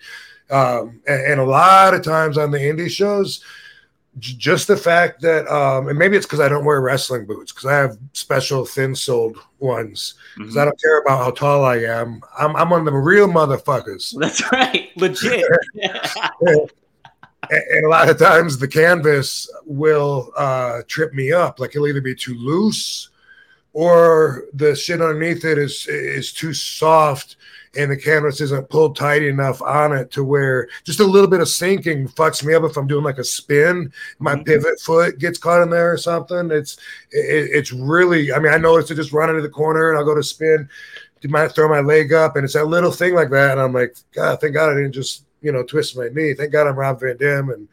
[0.49, 3.43] um, and, and a lot of times on the indie shows,
[4.19, 7.65] just the fact that, um, and maybe it's because I don't wear wrestling boots because
[7.65, 12.21] I have special thin soled ones because I don't care about how tall I am.
[12.37, 14.15] I'm, I'm one of them real motherfuckers.
[14.19, 14.89] That's right.
[14.95, 15.45] Legit.
[15.73, 16.69] and,
[17.49, 21.59] and a lot of times the canvas will uh, trip me up.
[21.59, 23.09] Like it'll either be too loose
[23.73, 27.35] or the shit underneath it is is too soft
[27.77, 31.39] and the canvas isn't pulled tight enough on it to where just a little bit
[31.39, 33.91] of sinking fucks me up if I'm doing like a spin.
[34.17, 34.45] My Mhm.
[34.45, 36.49] pivot foot gets caught in there or something.
[36.51, 36.77] It's
[37.11, 38.33] it, it's really.
[38.33, 40.67] I mean, I noticed to just run into the corner and I'll go to spin,
[41.21, 43.73] do my throw my leg up, and it's that little thing like that, and I'm
[43.73, 46.33] like, God, thank God I didn't just you know twist my knee.
[46.33, 47.67] Thank God I'm Rob Van Dam and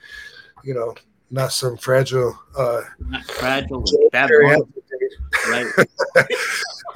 [0.62, 0.94] you know
[1.30, 2.38] not some fragile.
[2.56, 3.84] uh Not fragile.
[4.12, 4.56] Bad Jerry
[5.48, 5.66] right.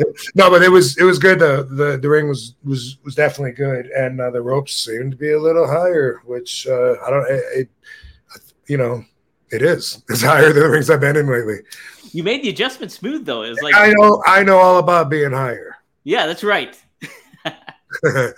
[0.35, 1.39] no, but it was it was good.
[1.39, 5.17] The the, the ring was was was definitely good, and uh, the ropes seemed to
[5.17, 7.31] be a little higher, which uh, I don't.
[7.31, 7.69] It, it,
[8.67, 9.05] you know,
[9.51, 10.03] it is.
[10.11, 11.59] It's higher than the rings I've been in lately.
[12.13, 13.43] You made the adjustment smooth though.
[13.43, 14.23] It was like, I know.
[14.27, 15.77] I know all about being higher.
[16.05, 16.77] yeah, that's right.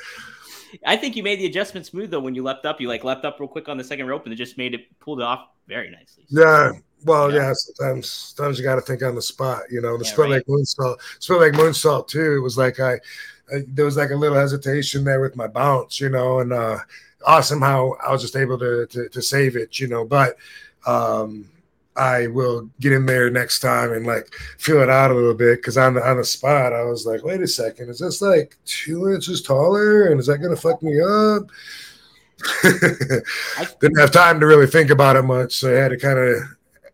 [0.87, 2.81] I think you made the adjustment smooth though when you leapt up.
[2.81, 4.99] You like leapt up real quick on the second rope and it just made it
[5.01, 6.25] pulled it off very nicely.
[6.29, 6.73] yeah.
[7.05, 7.49] Well, Yeah.
[7.49, 7.53] yeah.
[7.55, 9.63] Sometimes, sometimes you got to think on the spot.
[9.71, 10.35] You know, the Yeah, split right.
[10.37, 10.97] like moonsault,
[11.41, 12.35] like moonsault too.
[12.37, 12.95] It was like I,
[13.53, 16.01] I, there was like a little hesitation there with my bounce.
[16.01, 16.79] You know, and uh
[17.27, 19.79] awesome how I was just able to to, to save it.
[19.81, 20.37] You know, but
[20.87, 21.49] um
[21.95, 25.59] I will get in there next time and like feel it out a little bit
[25.59, 28.57] because on the on the spot I was like, wait a second, is this like
[28.65, 31.43] two inches taller and is that gonna fuck me up?
[33.81, 36.37] Didn't have time to really think about it much, so I had to kind of,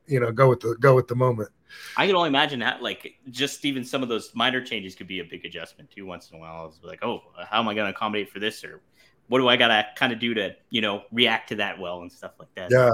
[0.08, 1.50] you know, go with the go with the moment.
[1.96, 5.20] I can only imagine that like just even some of those minor changes could be
[5.20, 6.06] a big adjustment too.
[6.06, 8.64] Once in a while, it's like, oh, how am I going to accommodate for this,
[8.64, 8.80] or
[9.28, 12.00] what do I got to kind of do to you know react to that well
[12.00, 12.70] and stuff like that.
[12.70, 12.90] Yeah,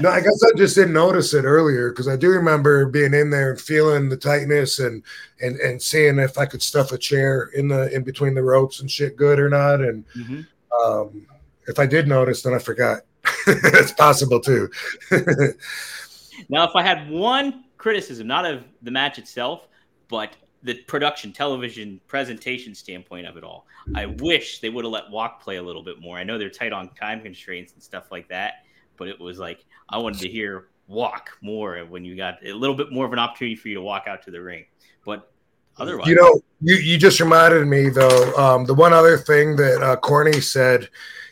[0.00, 3.28] no, I guess I just didn't notice it earlier because I do remember being in
[3.28, 5.02] there and feeling the tightness and
[5.40, 8.80] and and seeing if I could stuff a chair in the in between the ropes
[8.80, 9.80] and shit good or not.
[9.80, 10.46] And Mhm.
[10.82, 11.26] um,
[11.66, 13.02] if I did notice, then I forgot.
[13.46, 14.70] it's possible too.
[16.48, 19.68] Now, if I had one criticism, not of the match itself,
[20.08, 25.10] but the production, television presentation standpoint of it all, I wish they would have let
[25.10, 26.16] Walk play a little bit more.
[26.16, 28.64] I know they're tight on time constraints and stuff like that,
[28.96, 32.76] but it was like I wanted to hear Walk more when you got a little
[32.76, 34.64] bit more of an opportunity for you to walk out to the ring.
[35.04, 35.32] But
[35.78, 38.34] otherwise, You know, you, you just reminded me though.
[38.34, 40.88] Um, the one other thing that uh, Corny said,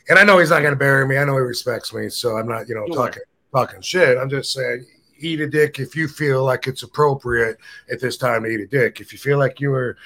[0.09, 1.19] and I know he's not going to bury me.
[1.19, 2.97] I know he respects me, so I'm not, you know, Sure.
[2.97, 4.19] talking talking shit.
[4.19, 4.87] I'm just saying,
[5.19, 7.59] eat a dick if you feel like it's appropriate
[7.91, 9.01] at this time to eat a dick.
[9.01, 9.97] If you feel like you were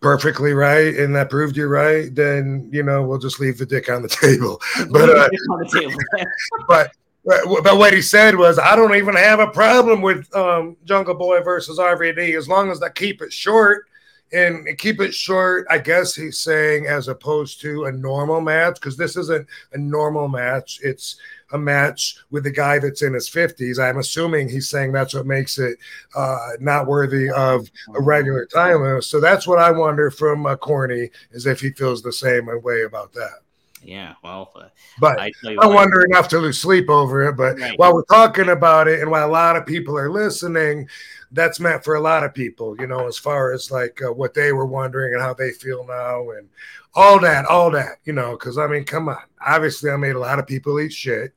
[0.00, 3.90] perfectly right and that proved you're right, then you know we'll just leave the dick
[3.90, 4.60] on the table.
[4.90, 6.28] But uh, the table.
[6.68, 6.92] but
[7.24, 11.40] but what he said was, I don't even have a problem with um, Jungle Boy
[11.40, 13.86] versus RVD as long as I keep it short.
[14.34, 18.96] And keep it short, I guess he's saying, as opposed to a normal match, because
[18.96, 20.80] this isn't a normal match.
[20.82, 21.16] It's
[21.52, 23.78] a match with a guy that's in his 50s.
[23.78, 25.78] I'm assuming he's saying that's what makes it
[26.14, 29.04] uh, not worthy of a regular limit.
[29.04, 32.82] So that's what I wonder from uh, Corny, is if he feels the same way
[32.82, 33.40] about that.
[33.82, 34.68] Yeah, well, uh,
[35.00, 37.36] But I I what, wonder enough to lose sleep over it.
[37.36, 37.78] But Right.
[37.78, 40.88] while we're talking about it and while a lot of people are listening,
[41.32, 44.34] that's meant for a lot of people, you know, as far as like uh, what
[44.34, 46.48] they were wondering and how they feel now and
[46.94, 49.16] all that, all that, you know, because I mean, come on.
[49.44, 51.32] Obviously, I made a lot of people eat shit.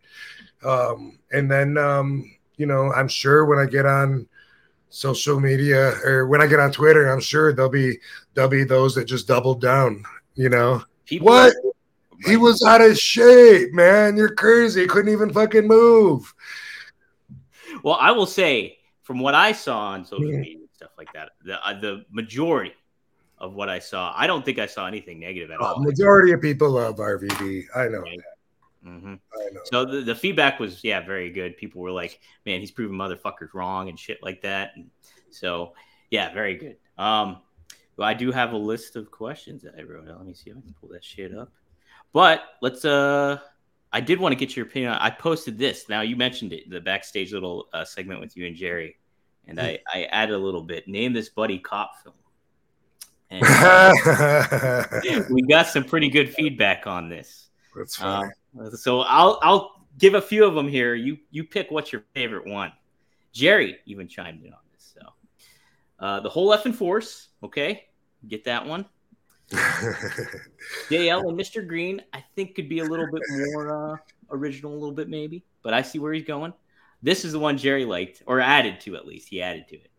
[0.64, 4.28] Um, and then, um, you know, I'm sure when I get on
[4.90, 8.00] social media or when I get on Twitter, I'm sure there'll be
[8.34, 10.04] there'll be those that just double down,
[10.36, 10.84] you know.
[11.06, 11.54] people What?
[12.26, 14.18] He was out of shape, man.
[14.18, 14.82] You're crazy.
[14.82, 16.34] He couldn't even fucking move.
[17.84, 21.32] Well, I will say, from what I saw on social media and stuff like that,
[21.44, 22.74] the uh, the majority,
[23.38, 24.14] of what I saw.
[24.16, 25.80] I don't think I saw anything negative at Uh, all.
[25.84, 27.66] majority of people love RVD.
[27.76, 28.18] I know Right.
[28.18, 28.90] that.
[28.90, 29.62] hmm I know.
[29.66, 31.58] So the, the feedback was yeah very good.
[31.58, 34.72] People were like, man, he's proving motherfuckers wrong and shit like that.
[34.76, 34.90] And
[35.30, 35.74] so
[36.12, 36.78] yeah, very good.
[36.98, 37.38] Um,
[37.98, 40.08] well, I do have a list of questions that I wrote.
[40.08, 41.52] Let me see if I can pull that shit up.
[42.14, 43.40] But let's uh.
[43.94, 44.92] I did want to get your opinion.
[44.92, 45.88] I posted this.
[45.88, 48.98] Now you mentioned it, the backstage little uh, segment with you and Jerry,
[49.48, 50.86] and I, I added a little bit.
[50.86, 52.16] Name this buddy cop film.
[53.30, 53.42] And
[55.30, 57.48] we got some pretty good feedback on this.
[57.76, 58.32] That's funny.
[58.60, 60.96] Um, so I'll I'll give a few of them here.
[60.96, 62.72] You you pick what's your favorite one.
[63.32, 64.94] Jerry even chimed in on this.
[64.94, 65.08] So
[66.00, 67.30] uh, the whole effing force.
[67.44, 67.86] Okay,
[68.28, 68.86] get that one.
[69.52, 71.66] JL and Mr.
[71.68, 73.98] Green, I think could be a little bit more uh,
[74.32, 76.54] original, a little bit maybe, but I see where he's going.
[77.04, 79.30] This is the one Jerry liked or added to at least.
[79.30, 79.92] He added to it.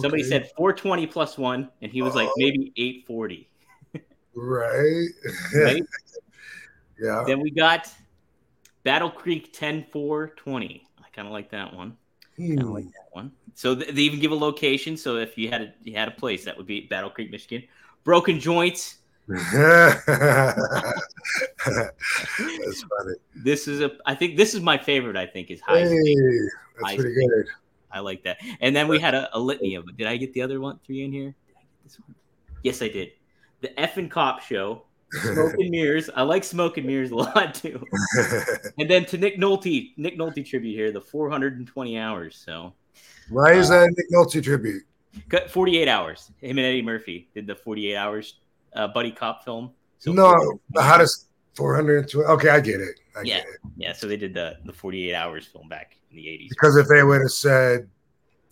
[0.00, 2.34] Somebody said 420 plus one, and he was like Oh.
[2.36, 3.48] maybe 840.
[4.34, 5.08] right.
[5.54, 5.82] Right?
[7.00, 7.22] yeah.
[7.26, 7.92] then we got
[8.82, 10.86] Battle Creek 10 420.
[10.98, 11.96] I kind of like that one.
[12.38, 12.58] I Hmm.
[12.72, 13.32] like that one.
[13.54, 14.96] So th- they even give a location.
[14.96, 17.62] So if you had a you had a place, that would be Battle Creek, Michigan.
[18.04, 18.98] Broken Joints.
[19.28, 20.04] That's
[21.64, 23.14] funny.
[23.34, 23.92] This is a.
[24.06, 25.16] I think this is my favorite.
[25.16, 25.80] I think is High.
[25.80, 26.54] Hey, Stakes.
[26.80, 27.26] that's I pretty see.
[27.28, 27.46] good.
[27.90, 28.38] I like that.
[28.60, 29.96] And then we had a, a litany of.
[29.96, 31.34] Did I get the other one three in here?
[31.46, 32.14] Did I get this one?
[32.62, 33.12] Yes, I did.
[33.62, 34.82] The effing cop show.
[35.12, 36.10] Smoke and Mirrors.
[36.14, 37.82] I like Smoke and Mirrors a lot too.
[38.78, 42.42] And then to Nick Nolte, Nick Nolte tribute here, the 420 hours.
[42.44, 42.74] So
[43.30, 44.82] Why is uh, that a Nick Nolte tribute?
[45.28, 46.30] Cut 48 hours.
[46.40, 48.34] Him and Eddie Murphy did the 48 hours
[48.74, 49.70] uh, buddy cop film.
[49.98, 50.34] So no,
[50.76, 52.24] how does 420?
[52.34, 53.00] Okay, I get it.
[53.16, 53.36] I Yeah.
[53.38, 53.60] get it.
[53.76, 56.48] yeah, so they did the the 48 hours film back in the 80s.
[56.50, 57.88] Because if they would have said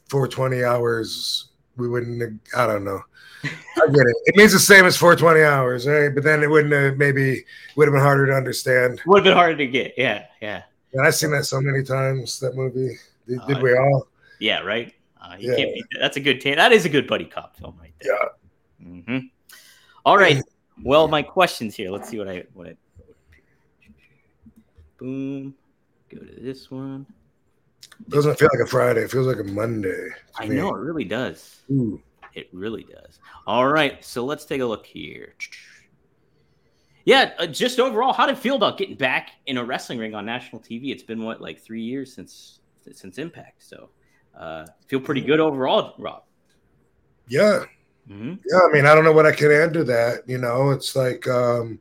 [0.08, 3.00] 420 hours, we wouldn't have, I don't know.
[3.44, 4.16] I get it.
[4.26, 6.10] It means the same as 420 hours, right?
[6.14, 7.44] But then it wouldn't have maybe
[7.76, 9.00] would have been harder to understand.
[9.06, 9.94] Would have been harder to get.
[9.96, 12.96] Yeah, yeah, And I've seen that so many times, that movie.
[13.26, 14.06] Did, did Uh, we all?
[14.38, 14.60] yeah.
[14.60, 14.94] Right.
[15.22, 15.56] Uh, you Yeah.
[15.56, 15.98] can't that.
[16.00, 16.40] That's a good.
[16.40, 18.12] T- that is a good buddy cop film right there.
[18.80, 19.02] Yeah.
[19.04, 19.18] hmm
[20.04, 20.42] All right.
[20.82, 21.90] Well, my questions here.
[21.90, 22.76] Let's see what I what I.
[24.98, 25.54] Boom.
[26.10, 27.06] Go to this one.
[28.08, 29.02] Doesn't feel like a Friday.
[29.02, 30.08] It feels like a Monday.
[30.36, 30.56] I me.
[30.56, 31.60] know it really does.
[31.70, 32.00] Ooh.
[32.34, 33.20] It really does.
[33.46, 35.34] All right, so let's take a look here.
[37.04, 40.14] Yeah, uh, just overall, how did it feel about getting back in a wrestling ring
[40.14, 40.90] on national TV?
[40.92, 43.90] It's been what, like three years since since Impact, so
[44.36, 46.24] uh, feel pretty good overall, Rob.
[47.28, 47.64] Yeah.
[48.06, 48.60] hmm Yeah.
[48.68, 50.28] I mean, I don't know what I can add to that.
[50.28, 51.80] You know, it's like um,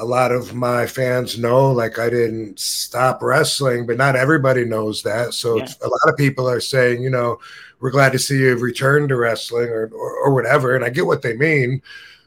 [0.00, 5.02] a lot of my fans know, like, I didn't stop wrestling, but not everybody knows
[5.02, 5.34] that.
[5.34, 5.64] So Yeah.
[5.64, 7.38] it's, a lot of people are saying, you know,
[7.80, 10.76] we're glad to see you return to wrestling or, or, or whatever.
[10.76, 11.80] And I get what they mean.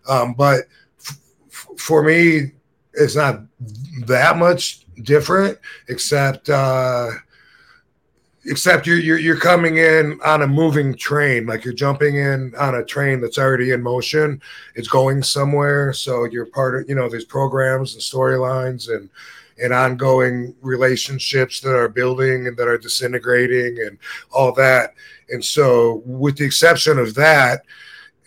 [0.07, 0.61] Um, but
[0.99, 2.51] f- for me,
[2.93, 3.41] it's not
[4.05, 5.57] that much different,
[5.89, 7.09] except, uh,
[8.45, 12.75] except you're, you're you're coming in on a moving train like you're jumping in on
[12.75, 14.41] a train that's already in motion.
[14.75, 15.93] It's going somewhere.
[15.93, 19.09] So you're part of you know these programs and storylines and
[19.61, 23.97] and ongoing relationships that are building and that are disintegrating and
[24.31, 24.93] all that.
[25.29, 27.61] And so with the exception of that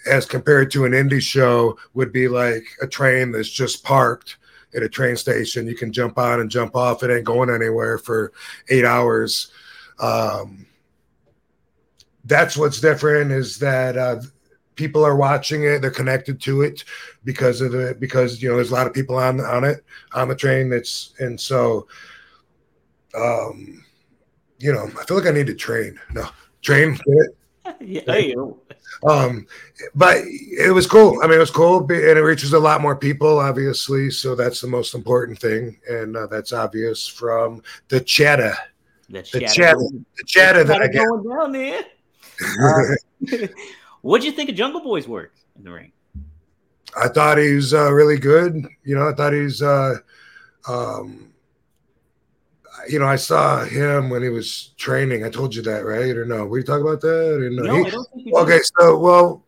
[0.06, 4.36] as compared to an indie show would be like a train that's just parked
[4.74, 5.66] at a train station.
[5.66, 7.02] You can jump on and jump off.
[7.02, 8.32] It ain't going anywhere for
[8.68, 9.50] eight hours
[9.98, 10.66] um,
[12.24, 14.20] that's what's different is that uh,
[14.76, 15.80] people are watching it.
[15.80, 16.84] They're connected to it
[17.24, 20.28] because of the because you know there's a lot of people on on it on
[20.28, 21.88] the train that's and so
[23.14, 23.82] um
[24.58, 25.98] you know i feel like i need to train.
[26.12, 26.28] No
[26.62, 26.92] train?
[26.94, 27.36] Get it
[27.80, 28.34] yeah, hey,
[29.08, 29.44] um
[29.96, 31.18] but it was cool.
[31.20, 34.60] I mean it was cool and it reaches a lot more people obviously so that's
[34.60, 38.54] the most important thing and uh, that's obvious from the chatter
[39.08, 39.78] the the chatter- chatter
[40.16, 41.82] the chatter that i chatter get going down there.
[42.62, 43.46] Uh,
[44.02, 45.90] What'd you think of Jungle Boy's work in the ring?
[46.96, 48.66] I thought he's uh, really good.
[48.84, 49.94] You know, I thought he's, uh,
[50.68, 51.32] um,
[52.88, 55.24] you know, I saw him when he was training.
[55.24, 56.14] I told you that, right?
[56.16, 56.44] Or no?
[56.46, 57.38] We talk about that?
[57.40, 57.62] Or no?
[57.62, 58.66] No, He- I don't think okay, did.
[58.78, 59.42] so well,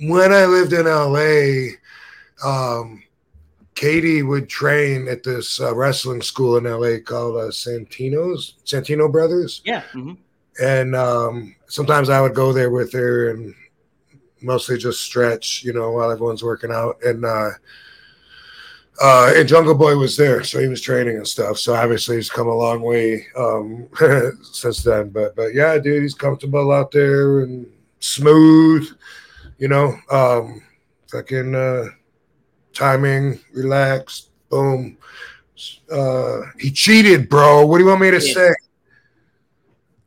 [0.00, 1.76] when I lived in LA,
[2.44, 3.02] um,
[3.74, 9.62] Katie would train at this uh, wrestling school in LA called uh, Santino's Santino Brothers,
[9.64, 9.82] Yeah.
[9.92, 10.16] mhm.
[10.60, 13.54] and um, sometimes I would go there with her and
[14.42, 16.98] mostly just stretch, you know, while everyone's working out.
[17.02, 17.50] And uh,
[19.02, 21.58] uh, and Jungle Boy was there, so he was training and stuff.
[21.58, 23.88] So obviously he's come a long way um,
[24.52, 25.08] since then.
[25.10, 27.66] But but yeah, dude, he's comfortable out there and
[27.98, 28.88] smooth,
[29.58, 29.96] you know.
[30.10, 30.62] Um,
[31.10, 31.86] fucking uh,
[32.74, 34.96] timing, relaxed, boom.
[35.90, 37.64] Uh, he cheated, bro.
[37.66, 38.34] What do you want me to Yeah.
[38.34, 38.54] say?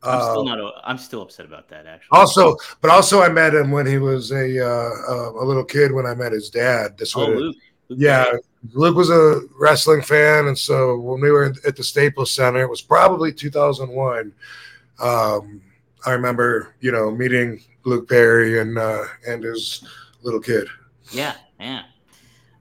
[0.02, 0.74] I'm still Uh, not.
[0.84, 1.86] I'm still upset about that.
[1.86, 2.16] Actually.
[2.18, 5.90] also, but also, I met him when he was a uh, uh, a little kid.
[5.92, 7.56] When I met his dad, this oh, Luke.
[7.88, 8.40] Luke yeah, Perry.
[8.74, 12.70] Luke was a wrestling fan, and so when we were at the Staples Center, it
[12.70, 14.32] was probably 2001.
[15.00, 15.62] Um,
[16.06, 19.84] I remember, you know, meeting Luke Perry and uh, and his
[20.22, 20.68] little kid.
[21.10, 21.82] Yeah, yeah.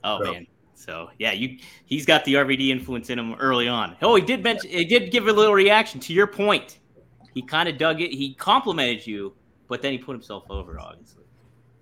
[0.03, 0.31] Oh Yeah.
[0.31, 0.47] man.
[0.75, 3.95] So yeah, you he's got the RVD influence in him early on.
[4.01, 6.79] Oh, he did mention he did give a little reaction to your point.
[7.33, 8.11] He kind of dug it.
[8.11, 9.33] He complimented you,
[9.67, 11.23] but then he put himself over, obviously.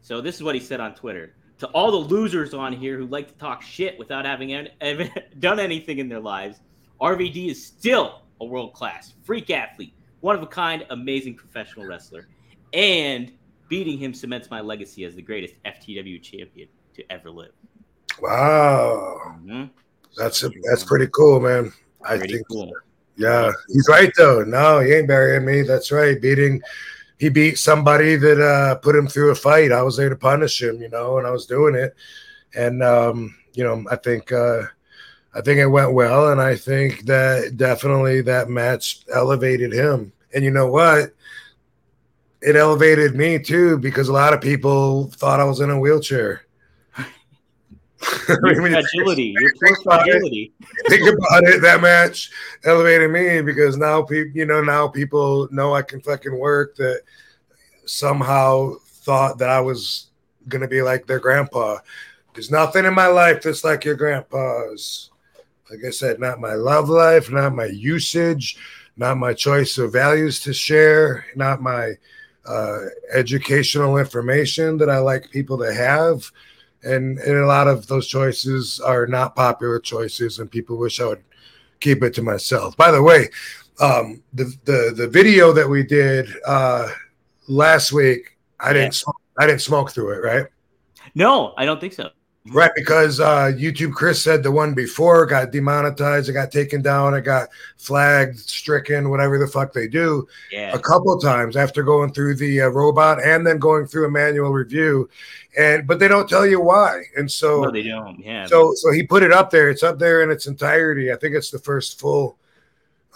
[0.01, 1.35] So this is what he said on Twitter.
[1.59, 4.67] To all the losers on here who like to talk shit without having
[5.39, 6.59] done anything in their lives,
[7.01, 12.27] RVD is still a world class freak athlete, one of a kind, amazing professional wrestler,
[12.73, 13.31] and
[13.69, 17.51] beating him cements my legacy as the greatest FTW champion to ever live.
[18.21, 19.69] Wow, Mhm.
[20.17, 21.71] that's that's pretty cool, man.
[22.03, 22.71] I Pretty think, cool.
[23.17, 24.43] yeah, he's right though.
[24.43, 25.61] No, he ain't burying me.
[25.63, 26.19] That's right.
[26.21, 26.61] Beating,
[27.17, 29.71] he beat somebody that uh, put him through a fight.
[29.71, 31.95] I was there to punish him, you know, and I was doing it.
[32.55, 34.63] And um, you know, I think uh,
[35.33, 40.11] I think it went well, and I think that definitely that match elevated him.
[40.33, 41.11] And you know what?
[42.41, 46.41] It elevated me too because a lot of people thought I was in a wheelchair.
[46.97, 47.07] I mean,
[47.47, 47.94] Your when you
[48.39, 50.11] fragility, your think poor about it.
[50.11, 50.53] fragility.
[50.87, 52.31] think about it, that match
[52.63, 56.75] elevated me because now people, you know, now people know I can fucking work.
[56.75, 57.01] That
[57.85, 60.07] somehow thought that I was
[60.47, 61.77] gonna be like their grandpa.
[62.33, 65.09] There's nothing in my life that's like your grandpa's.
[65.69, 68.57] Like I said, not my love life, not my usage,
[68.97, 71.93] not my choice of values to share, not my
[72.45, 72.81] uh,
[73.11, 76.31] educational information that I like people to have.
[76.85, 81.07] And, and a lot of those choices are not popular choices, and people wish I
[81.07, 81.23] would
[81.79, 82.77] keep it to myself.
[82.77, 83.29] By the way,
[83.79, 86.87] um, the, the the video that we did uh,
[87.47, 90.45] last week, I didn't smoke, I didn't smoke through it, right?
[91.13, 92.09] No, I don't think so.
[92.51, 97.15] Right, because uh, YouTube Chris said the one before got demonetized, it got taken down,
[97.15, 100.71] it got flagged, stricken, whatever the fuck they do Yeah.
[100.71, 104.51] a couple times after going through the uh, robot and then going through a manual
[104.51, 105.09] review,
[105.57, 107.01] and but they don't tell you why.
[107.17, 108.19] And so, No, they don't.
[108.19, 108.45] Yeah.
[108.45, 109.69] so so he put it up there.
[109.71, 111.11] It's up there in its entirety.
[111.11, 112.37] I think it's the first full.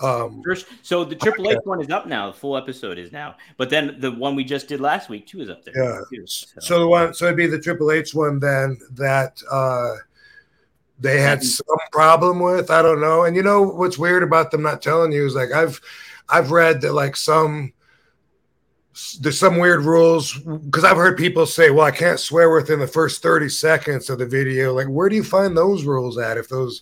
[0.01, 2.27] Um, First, so the Triple H one is up now.
[2.27, 5.41] The full episode is now, but then the one we just did last week too
[5.41, 5.73] is up there.
[5.75, 6.01] Yeah.
[6.09, 6.59] too, so.
[6.59, 9.95] so the one, so it'd be the Triple H one then that uh,
[10.99, 12.71] they had some problem with.
[12.71, 13.23] I don't know.
[13.23, 15.81] And you know what's weird about them not telling you is like I've
[16.29, 17.73] I've read that like some
[19.21, 22.87] there's some weird rules because I've heard people say, "Well, I can't swear within the
[22.87, 26.49] first 30 seconds of the video." Like, where do you find those rules at if
[26.49, 26.81] those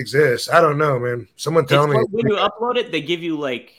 [0.00, 0.52] exist?
[0.52, 1.28] I don't know, man.
[1.36, 1.96] Someone It's tell me.
[1.96, 3.72] like when you upload it, they give you like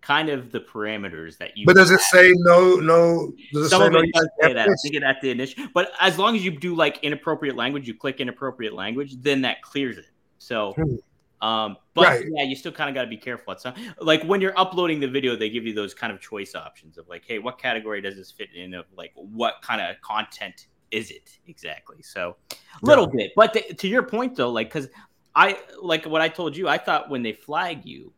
[0.00, 1.66] kind of the parameters that you.
[1.66, 2.76] But does it say no?
[2.76, 3.32] No.
[3.52, 4.68] Does it Some say of no it does say that.
[4.68, 7.88] I think it at the initial, but as long as you do like inappropriate language,
[7.88, 10.06] you click inappropriate language, then that clears it.
[10.38, 11.46] So, Hmm.
[11.46, 12.24] um, but Right.
[12.36, 13.52] yeah, you still kind of got to be careful.
[13.54, 16.54] It's not, like when you're uploading the video, they give you those kind of choice
[16.54, 18.74] options of like, hey, what category does this fit in?
[18.74, 22.00] Of like, what kind of content is it exactly?
[22.02, 23.32] So, a little bit.
[23.34, 24.88] But th- to your point though, like, because
[25.36, 28.12] I like what I told you, I thought when they flag you,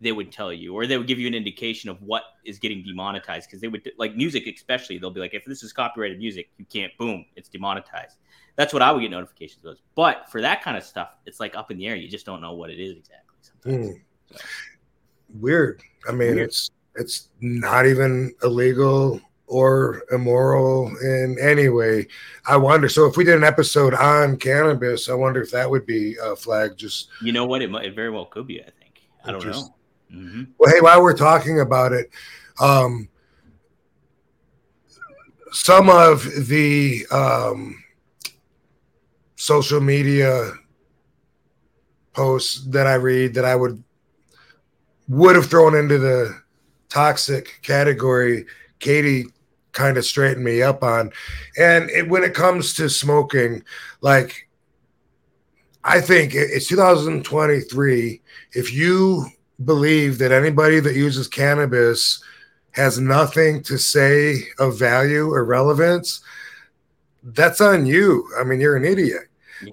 [0.00, 2.84] they would tell you or they would give you an indication of what is getting
[2.84, 6.50] demonetized because they would like music especially they'll be like if this is copyrighted music
[6.56, 8.16] you can't boom it's demonetized
[8.54, 11.56] that's what i would get notifications of but for that kind of stuff it's like
[11.56, 13.88] up in the air you just don't know what it is exactly sometimes.
[13.88, 14.36] Hmm.
[15.34, 15.82] Weird.
[16.08, 16.48] I mean, Weird.
[16.48, 22.06] it's it's not even illegal or immoral in any way.
[22.46, 22.88] I wonder.
[22.88, 26.36] So, if we did an episode on cannabis, I wonder if that would be a
[26.36, 26.76] flag.
[26.76, 29.40] Just you know what it, might, it very well could be i think i don't
[29.40, 29.74] know Interesting.
[30.10, 32.10] hmm well, hey, while we're talking about it,
[32.60, 33.08] um,
[35.52, 37.82] some of the um,
[39.36, 40.52] social media
[42.12, 43.82] posts that I read that I would
[45.08, 46.38] would have thrown into the
[46.88, 48.44] toxic category,
[48.78, 49.26] Katie
[49.72, 51.12] kind of straightened me up on.
[51.58, 53.62] And it, when it comes to smoking,
[54.00, 54.48] like
[55.84, 58.20] I think it- it's 2023.
[58.52, 59.26] If you
[59.64, 62.22] believe that anybody that uses cannabis
[62.72, 66.20] has nothing to say of value or relevance,
[67.22, 68.28] that's on you.
[68.38, 69.22] I mean, you're an idiot.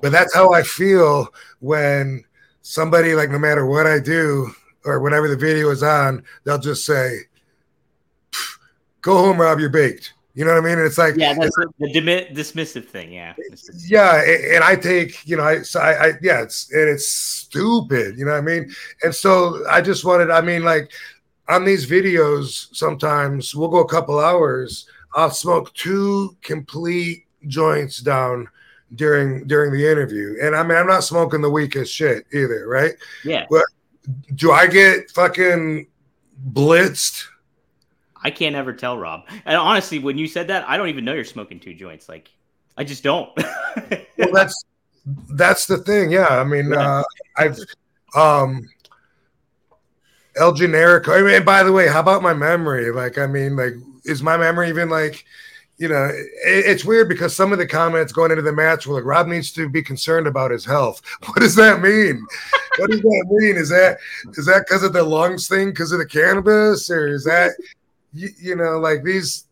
[0.01, 2.23] But that's how I feel when
[2.63, 4.51] somebody, like, no matter what I do
[4.83, 7.34] or whatever the video is on, they'll just say, "Pff,
[9.05, 10.13] Go home, Rob, you're baked.
[10.33, 10.79] You know what I mean?
[10.79, 11.71] And it's like Yeah, that's the,
[12.33, 13.13] dismissive thing.
[13.13, 13.35] Yeah.
[13.85, 14.23] yeah
[14.55, 18.25] and i take you know i so I, I yeah it's and it's stupid you
[18.25, 20.91] know what i mean and so i just wanted i mean like
[21.47, 28.49] on these videos sometimes we'll go a couple hours i'll smoke two complete joints down
[28.95, 32.95] during during the interview and i mean i'm not smoking the weakest shit either right
[33.23, 33.45] Yeah.
[33.51, 33.65] But
[34.33, 35.87] do i get fucking
[36.51, 37.27] blitzed
[38.25, 39.27] I can't ever tell, Rob.
[39.45, 42.09] And honestly, when you said that, I don't even know you're smoking two joints.
[42.09, 42.31] Like,
[42.75, 43.29] I just don't.
[44.17, 44.65] well that's
[45.29, 46.09] that's the thing.
[46.09, 47.03] Yeah i mean uh
[47.37, 47.59] i've
[48.15, 48.67] um
[50.37, 52.91] el generico I mean, by the way how about my memory?
[52.91, 53.73] Like i mean like
[54.05, 55.23] is my memory even like
[55.77, 58.95] you know it, it's weird because some of the comments going into the match were
[58.95, 61.03] like rob needs to be concerned about his health.
[61.27, 62.25] What does that mean?
[62.79, 63.55] What does that mean?
[63.55, 63.99] Is that
[64.33, 65.69] is that because of the lungs thing?
[65.69, 66.89] Because of the cannabis?
[66.89, 67.51] Or is that
[68.15, 69.45] you, you know like these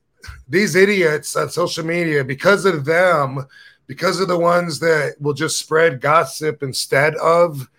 [0.48, 3.46] these idiots on social media because of them
[3.88, 7.70] because of the ones that will just spread gossip instead of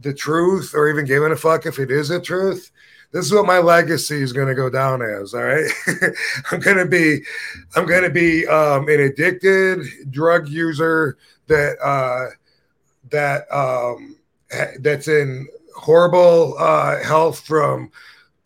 [0.00, 2.72] the truth or even giving a fuck if it is a truth
[3.12, 5.70] this is what my legacy is going to go down as all right?
[6.50, 7.20] I'm going to be
[7.76, 11.16] i'm going to be um, an addicted drug user
[11.46, 12.30] that uh
[13.10, 14.16] that um
[14.52, 17.92] ha- that's in horrible uh health from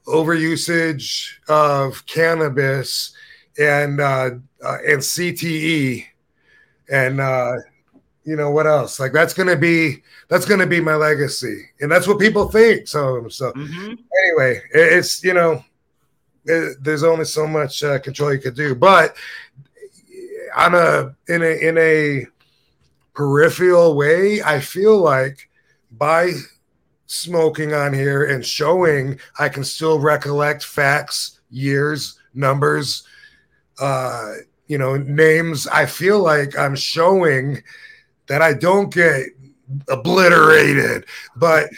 [0.09, 3.13] overusage of cannabis
[3.59, 4.31] and uh,
[4.65, 6.05] uh and cte
[6.91, 7.53] and uh
[8.25, 9.01] you know what else?
[9.01, 11.71] Like that's gonna be that's gonna be my legacy.
[11.81, 12.87] And that's what people think.
[12.87, 13.99] So so Mhm.
[14.25, 15.65] anyway it- it's you know
[16.45, 18.75] it, there's only so much uh, control you could do.
[18.75, 19.17] But
[20.57, 22.27] on a in a in a
[23.15, 25.49] peripheral way i feel like
[25.91, 26.33] by
[27.09, 33.03] smoking on here and showing i can still recollect facts years numbers
[33.81, 34.35] uh
[34.69, 35.67] you know names.
[35.67, 37.63] I feel like i'm showing
[38.27, 39.31] that i don't get
[39.89, 41.07] obliterated.
[41.37, 41.71] But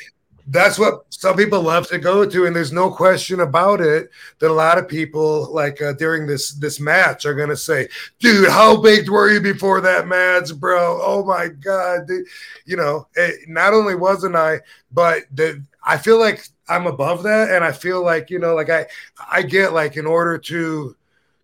[0.50, 4.50] that's what some people love to go to and there's no question about it that
[4.50, 7.88] a lot of people like uh, during this this match are going to say
[8.18, 12.26] dude how baked were you before that match bro oh my god dude.
[12.66, 14.58] you know it, not only wasn't i
[14.92, 18.70] but the i feel like i'm above that and i feel like you know like
[18.70, 18.84] i
[19.30, 20.96] i get like in order to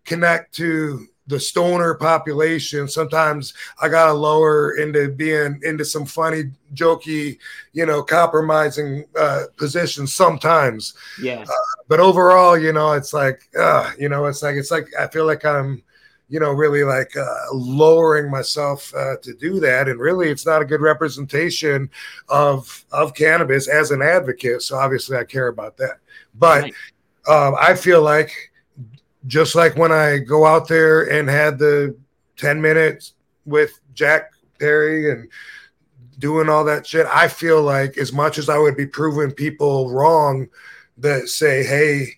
[0.03, 2.87] connect to the stoner population.
[2.87, 7.37] Sometimes i gotta lower into being into some funny jokey
[7.73, 10.93] you know compromising uh positions sometimes.
[11.21, 11.45] Yeah.
[11.87, 15.25] but overall you know it's like uh you know it's like it's like i feel
[15.25, 15.83] like i'm
[16.29, 19.87] you know really like uh, lowering myself uh, to do that.
[19.87, 21.89] And really it's not a good representation
[22.27, 24.61] of of cannabis as an advocate.
[24.61, 25.99] So obviously i care about that.
[26.35, 26.73] But Right.
[27.29, 28.31] um, i feel like
[29.27, 31.95] just like when I go out there and had the
[32.37, 33.13] 10 minutes
[33.45, 35.29] with Jack Perry and
[36.19, 39.91] doing all that shit, I feel like as much as I would be proving people
[39.91, 40.47] wrong
[40.97, 42.13] that say, hey,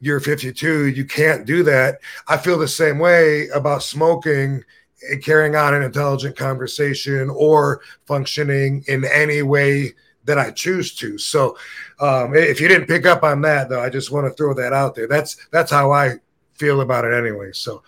[0.00, 1.98] you're 52, you can't do that.
[2.28, 4.62] I feel the same way about smoking
[5.10, 9.94] and carrying on an intelligent conversation or functioning in any way
[10.24, 11.18] that I choose to.
[11.18, 11.56] So
[12.00, 14.72] um, if you didn't pick up on that, though, I just want to throw that
[14.72, 15.06] out there.
[15.06, 16.14] That's that's how I
[16.54, 17.52] feel about it anyway.
[17.52, 17.82] So,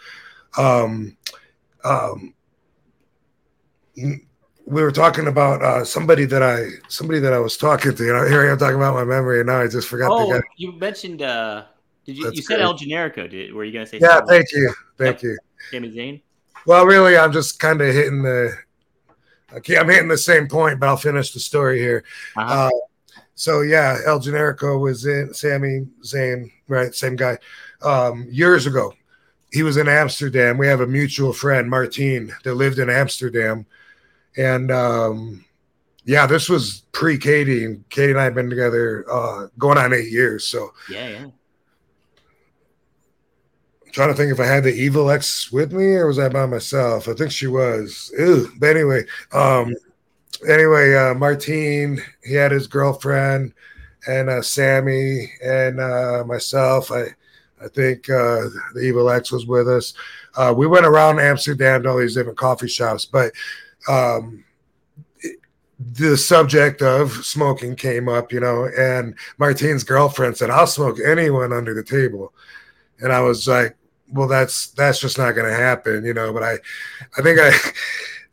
[0.59, 1.17] um,
[1.85, 2.35] um,
[3.97, 8.05] we were talking about uh, somebody that I somebody that I was talking to.
[8.05, 10.41] You know, here I am talking about my memory, and now I just forgot Oh,
[10.57, 11.23] you mentioned.
[11.23, 11.65] uh
[12.05, 12.25] Did you?
[12.25, 12.65] That's you said great.
[12.65, 13.31] El Generico.
[13.31, 13.99] Did were you gonna say?
[13.99, 15.39] Yeah, something thank you, thank you.
[15.71, 16.21] Sami Zayn.
[16.67, 18.57] Well, really, I'm just kind of hitting the.
[19.57, 22.05] Okay, I'm hitting the same point, but I'll finish the story here.
[22.37, 22.67] Uh-huh.
[22.67, 22.71] Uh,
[23.35, 26.95] so yeah, El Generico was in Sami Zayn, right?
[26.95, 27.39] Same guy.
[27.83, 28.95] Um, years ago,
[29.53, 30.59] he was in Amsterdam.
[30.59, 33.67] We have a mutual friend, Martine, that lived in Amsterdam,
[34.37, 35.45] and um,
[36.05, 39.93] yeah, this was pre Katie, and Katie and I have been together uh, going on
[39.93, 40.47] eight years.
[40.47, 41.27] So yeah, yeah.
[43.97, 46.45] Trying to think if I had the evil ex with me or was I by
[46.45, 47.09] myself.
[47.09, 48.13] I think she was.
[48.19, 48.53] Ew.
[48.59, 49.75] But anyway, um,
[50.47, 53.55] anyway, uh, Martine, he had his girlfriend,
[54.07, 56.93] and uh, Sami and uh, myself.
[56.93, 57.05] I,
[57.59, 59.95] I think uh, the evil ex was with us.
[60.37, 63.33] Uh, we went around Amsterdam to all these different coffee shops, but
[63.89, 64.45] um,
[65.95, 71.55] the subject of smoking came up, you know, and Martine's girlfriend said, "I'll smoke anyone
[71.55, 72.35] under the table,"
[73.01, 73.75] and I was like,
[74.13, 76.33] "Well, that's that's just not going to happen," you know.
[76.33, 76.59] But I,
[77.17, 77.53] I think I.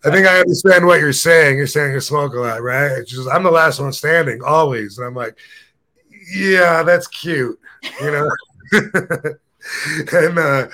[0.05, 1.55] I think I understand what you're saying.
[1.55, 2.91] You're saying you smoke a lot, right?
[2.91, 5.37] It's just I'm the last one standing always, and I'm like,
[6.35, 7.57] yeah, that's cute,
[8.01, 8.29] you know.
[10.11, 10.67] and uh,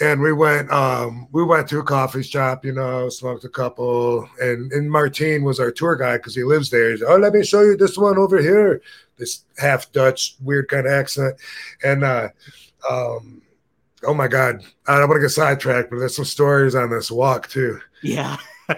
[0.00, 4.28] and we went um we went to a coffee shop you know smoked a couple
[4.40, 7.44] and and martine was our tour guide because he lives there He's, oh let me
[7.44, 8.80] show you this one over here
[9.16, 11.36] this half dutch weird kind of accent
[11.82, 12.28] and uh
[12.88, 13.42] um
[14.04, 17.10] oh my god i don't want to get sidetracked but there's some stories on this
[17.10, 18.36] walk too Yeah.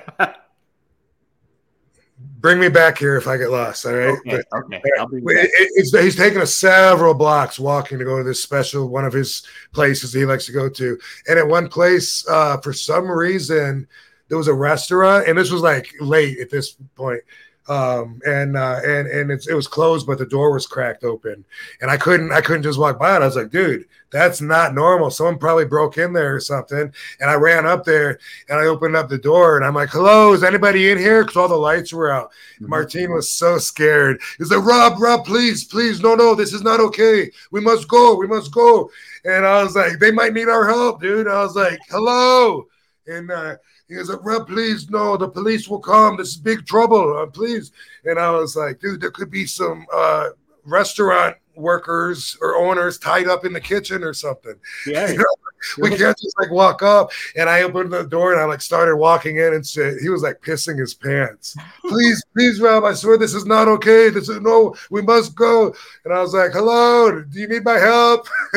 [2.39, 4.43] bring me back here if i get lost all right okay.
[4.51, 4.83] But- Okay.
[4.99, 8.43] I'll bring Well, it- it's, he's taken us several blocks walking to go to this
[8.43, 9.43] special one of his
[9.73, 10.99] places he likes to go to.
[11.29, 13.87] And at one place, uh, for some reason,
[14.29, 17.21] there was a restaurant, and this was like late at this point.
[17.69, 21.45] Um, and uh, and and it's, it was closed, but the door was cracked open,
[21.81, 23.23] and I couldn't I couldn't just walk by it.
[23.23, 25.11] I was like, dude, that's not normal.
[25.11, 26.93] Someone probably broke in there or something.
[27.21, 30.33] And I ran up there and I opened up the door, and I'm like, hello,
[30.33, 31.23] is anybody in here?
[31.23, 32.33] Because all the lights were out.
[32.61, 34.21] Martine was so scared.
[34.39, 37.31] He's like, Rob, Rob, please, please, no, no, this is not okay.
[37.51, 38.17] We must go.
[38.17, 38.91] We must go.
[39.25, 41.29] And I was like, they might need our help, dude.
[41.29, 42.67] I was like, hello.
[43.07, 43.57] And uh,
[43.91, 46.17] he was like, Rob, please, no, the police will come.
[46.17, 47.73] This is big trouble, uh, please.
[48.05, 50.29] And I was like, dude, there could be some uh,
[50.65, 54.55] restaurant workers or owners tied up in the kitchen or something.
[54.87, 55.13] Yeah.
[55.71, 57.13] You know, we can't just like walk up.
[57.37, 60.23] And I opened the door and I like started walking in and said he was
[60.23, 61.55] like pissing his pants.
[61.83, 64.09] Please, please, Rob, I swear this is not okay.
[64.09, 65.75] This is no, we must go.
[66.07, 68.27] And I was like, Hello, do you need my help?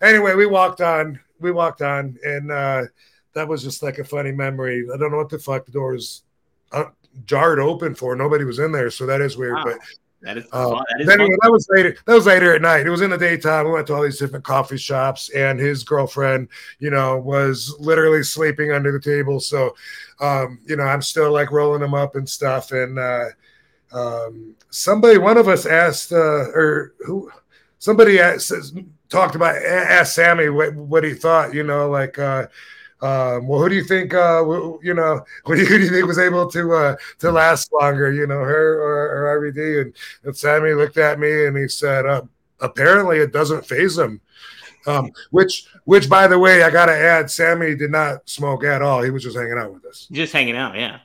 [0.00, 2.84] anyway, we walked on, we walked on, and uh
[3.36, 4.86] that was just like a funny memory.
[4.92, 6.22] I don't know what the fuck the door was
[6.72, 6.86] uh,
[7.26, 8.16] jarred open for.
[8.16, 9.54] Nobody was in there, so that is weird.
[9.54, 9.64] Wow.
[9.64, 9.78] But
[10.22, 10.72] That is, fun.
[10.72, 11.96] that is anyway, that was later.
[12.06, 12.86] That was later at night.
[12.86, 13.66] It was in the daytime.
[13.66, 18.22] We went to all these different coffee shops, and his girlfriend, you know, was literally
[18.22, 19.38] sleeping under the table.
[19.38, 19.76] So,
[20.20, 22.72] um, you know, I'm still like rolling them up and stuff.
[22.72, 23.26] And uh,
[23.92, 27.30] um, somebody, one of us asked, uh, or who,
[27.78, 28.50] somebody asked,
[29.10, 31.52] talked about, asked Sami what, what he thought.
[31.52, 32.18] You know, like.
[32.18, 32.46] Uh,
[33.02, 34.14] um, well, who do you think?
[34.14, 34.42] Uh,
[34.82, 37.72] you know, who do you, who do you think was able to uh, to last
[37.72, 38.12] longer?
[38.12, 39.82] You know, her or, or RVD?
[39.82, 39.94] And,
[40.24, 42.22] and Sami looked at me and he said, uh,
[42.60, 44.20] "Apparently, it doesn't phase him."
[44.86, 48.82] Um, which, which, by the way, I got to add, Sami did not smoke at
[48.82, 49.02] all.
[49.02, 50.06] He was just hanging out with us.
[50.12, 50.76] Just hanging out.
[50.76, 51.00] Yeah.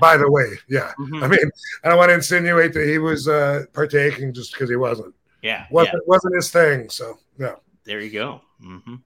[0.00, 0.92] By the way, yeah.
[0.98, 1.22] Mhm.
[1.22, 1.50] I mean,
[1.84, 5.14] I don't want to insinuate that he was uh, partaking just because he wasn't.
[5.42, 5.66] Yeah.
[5.70, 6.00] wasn't yeah.
[6.06, 6.88] wasn't his thing.
[6.88, 7.56] So yeah.
[7.84, 8.40] There you go.
[8.60, 8.96] hmm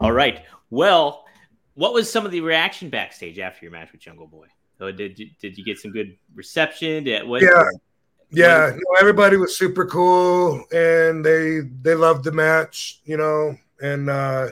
[0.00, 0.44] All right.
[0.70, 1.21] Well,
[1.74, 4.46] what was some of the reaction backstage after your match with Jungle Boy?
[4.78, 7.04] So did you, did you get some good reception?
[7.04, 7.64] Did, what, Yeah.
[8.34, 13.54] Yeah, What- no, everybody was super cool, and they they loved the match, you know.
[13.82, 14.48] And uh,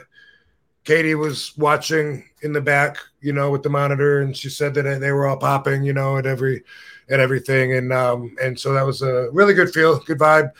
[0.83, 4.99] Katie was watching in the back, you know, with the monitor, and she said that
[4.99, 6.63] they were all popping, you know, at every
[7.09, 10.51] at everything, and um, and so that was a really good feel, good vibe.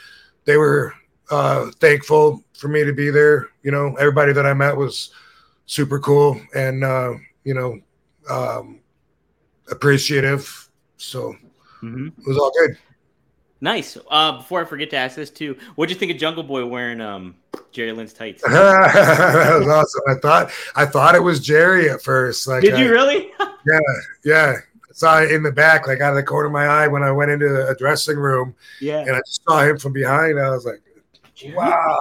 [0.44, 0.92] They were
[1.30, 3.50] uh, thankful for me to be there.
[3.62, 5.12] You know, everybody that I met was
[5.72, 7.14] super cool, and uh,
[7.44, 7.80] you know,
[8.28, 8.80] um,
[9.70, 10.68] appreciative.
[10.98, 11.34] So
[11.82, 12.08] Mhm.
[12.18, 12.76] it was all good.
[13.60, 13.96] Nice.
[14.10, 17.00] Uh, before I forget to ask this too, what'd you think of Jungle Boy wearing
[17.00, 17.36] um
[17.72, 18.42] Jerry Lynn's tights?
[18.46, 20.02] that was awesome.
[20.08, 22.46] I thought I thought it was Jerry at first.
[22.46, 23.30] Like, Did I- you really?
[23.66, 23.80] yeah,
[24.24, 24.54] yeah.
[24.58, 27.02] I saw it in the back, like out of the corner of my eye when
[27.02, 28.98] I went into a dressing room, yeah.
[29.00, 30.38] and I just saw him from behind.
[30.38, 30.82] I was like,
[31.54, 31.98] wow,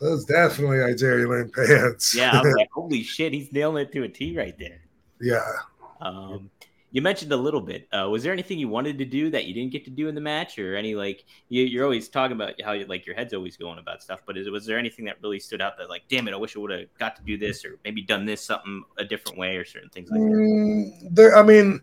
[0.00, 2.14] those definitely are Jerry Lynn pants.
[2.14, 2.32] Yeah.
[2.32, 4.80] I was like, holy shit, he's nailing it to a T right there.
[5.20, 5.52] yeah.
[6.00, 6.50] Um,
[6.92, 7.88] you mentioned a little bit.
[7.90, 10.14] Uh, was there anything you wanted to do that you didn't get to do in
[10.14, 13.32] the match, or any like you, you're always talking about how you, like your head's
[13.32, 14.20] always going about stuff?
[14.26, 16.54] But is, was there anything that really stood out that like, damn it, I wish
[16.54, 19.56] I would have got to do this, or maybe done this something a different way,
[19.56, 20.26] or certain things like that?
[20.26, 21.80] Mm, there, I mean,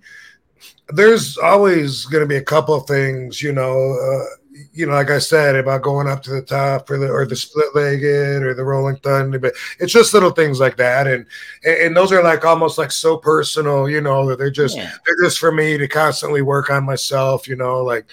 [0.89, 3.93] there's always going to be a couple of things, you know.
[3.93, 4.35] Uh,
[4.73, 7.35] you know, like I said about going up to the top, or the or the
[7.35, 9.39] split legged, or the rolling thunder.
[9.39, 11.25] But it's just little things like that, and
[11.63, 14.91] and, those are like almost like so personal, you know, that they're just Yeah.
[15.05, 18.05] they're just for me to constantly work on myself, you know, like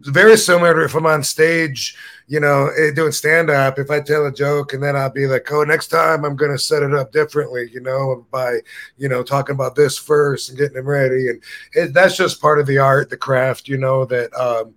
[0.00, 1.94] very similar to if I'm on stage,
[2.26, 3.78] you know, eh, doing stand up.
[3.78, 6.52] If I tell a joke and then I'll be like, oh, next time I'm going
[6.52, 8.60] to set it up differently, you know, by,
[8.96, 11.28] you know, talking about this first and getting them ready.
[11.28, 11.42] And
[11.74, 14.74] it, that's just part of the art, the craft, you know, that, um,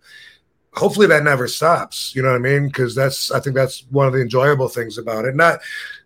[0.76, 2.68] hopefully that never stops you know what i mean?
[2.68, 5.36] Because that's i think that's one of the enjoyable things about it.
[5.36, 5.60] Not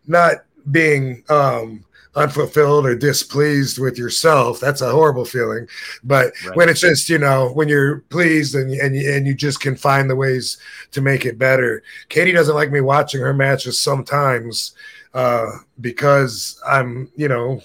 [0.07, 1.83] not being um
[2.15, 5.67] unfulfilled or displeased with yourself that's a horrible feeling.
[6.03, 6.57] But Right.
[6.57, 9.75] when it's just you know when you're pleased and and you, and you just can
[9.75, 10.57] find the ways
[10.91, 11.83] to make it better.
[12.09, 14.73] Katie doesn't like me watching her matches sometimes
[15.13, 15.45] uh
[15.79, 17.61] because i'm you know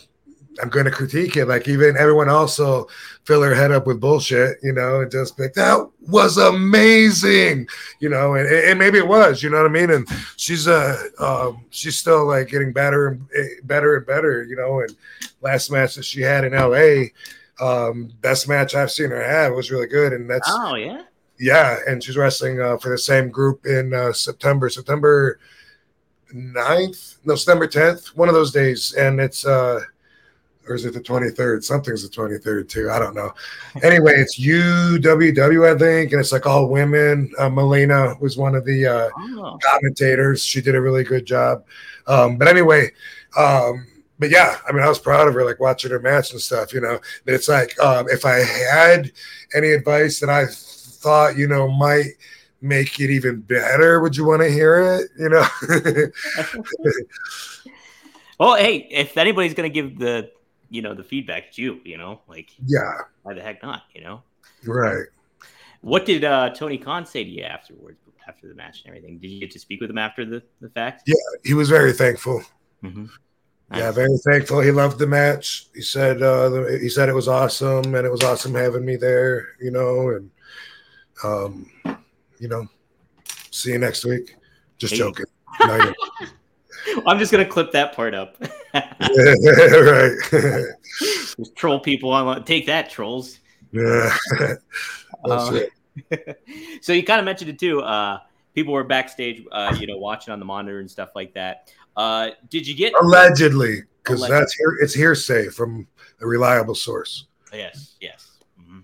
[0.60, 1.46] I'm going to critique it.
[1.46, 2.86] Like even everyone also
[3.24, 7.68] fill their head up with bullshit, you know, and just be like, that was amazing,
[8.00, 9.90] you know, and, and maybe it was, you know what I mean?
[9.90, 14.56] And she's uh um, she's still like getting better and eh, better and better, you
[14.56, 14.80] know.
[14.80, 14.94] And
[15.40, 17.06] last match that she had in LA,
[17.60, 21.02] um, best match I've seen her have was really good, and that's Oh yeah.
[21.38, 25.38] yeah, and she's wrestling uh, for the same group in uh, September, September
[26.34, 28.94] 9th, no, September 10th, one of those days.
[28.94, 29.80] And it's, uh,
[30.68, 31.64] or is it the 23rd?
[31.64, 32.90] Something's the 23rd too.
[32.90, 33.32] I don't know.
[33.82, 37.32] Anyway, it's UWW, I think, and it's like all women.
[37.38, 39.58] Uh, Melina was one of the uh, Oh.
[39.62, 40.42] commentators.
[40.44, 41.64] She did a really good job.
[42.06, 42.90] Um, but anyway,
[43.36, 43.86] um,
[44.18, 46.72] but yeah, I mean, I was proud of her, like watching her match and stuff,
[46.72, 46.98] you know.
[47.24, 49.10] But it's like, um, if I had
[49.54, 52.12] any advice that I thought, you know, might
[52.60, 55.10] make it even better, would you want to hear it?
[55.18, 55.46] You know?
[58.38, 60.30] Well, hey, if anybody's gonna give the
[60.72, 61.80] you know the feedback, it's you.
[61.84, 62.92] You know, like yeah,
[63.22, 63.82] why the heck not?
[63.94, 64.22] You know.
[64.64, 65.06] right.
[65.82, 67.98] What did uh, Tony Khan say to you afterwards,
[68.28, 69.18] after the match and everything?
[69.18, 71.02] Did you get to speak with him after the the fact?
[71.06, 71.14] Yeah,
[71.44, 72.42] he was very thankful.
[72.82, 73.06] Mm-hmm.
[73.74, 74.60] Yeah, very thankful.
[74.60, 75.66] He loved the match.
[75.74, 78.96] He said uh, the- he said it was awesome, and it was awesome having me
[78.96, 79.48] there.
[79.60, 80.30] You know, and
[81.24, 81.70] um,
[82.38, 82.66] you know,
[83.50, 84.36] see you next week.
[84.78, 84.98] Just Hey.
[84.98, 85.26] joking.
[85.60, 85.92] No,
[87.06, 88.36] I'm just gonna clip that part up.
[88.74, 90.16] right.
[91.36, 93.38] Just troll people on take that trolls.
[93.72, 94.14] yeah.
[95.24, 95.70] It.
[96.80, 97.80] so you kind of mentioned it too.
[97.80, 98.18] Uh,
[98.54, 101.72] people were backstage, uh, you know, watching on the monitor and stuff like that.
[101.96, 102.92] Uh, did you get?
[103.00, 104.78] Allegedly, because that's here.
[104.80, 105.86] It's hearsay from
[106.20, 107.26] a reliable source.
[107.52, 108.38] Yes, yes.
[108.58, 108.80] hmm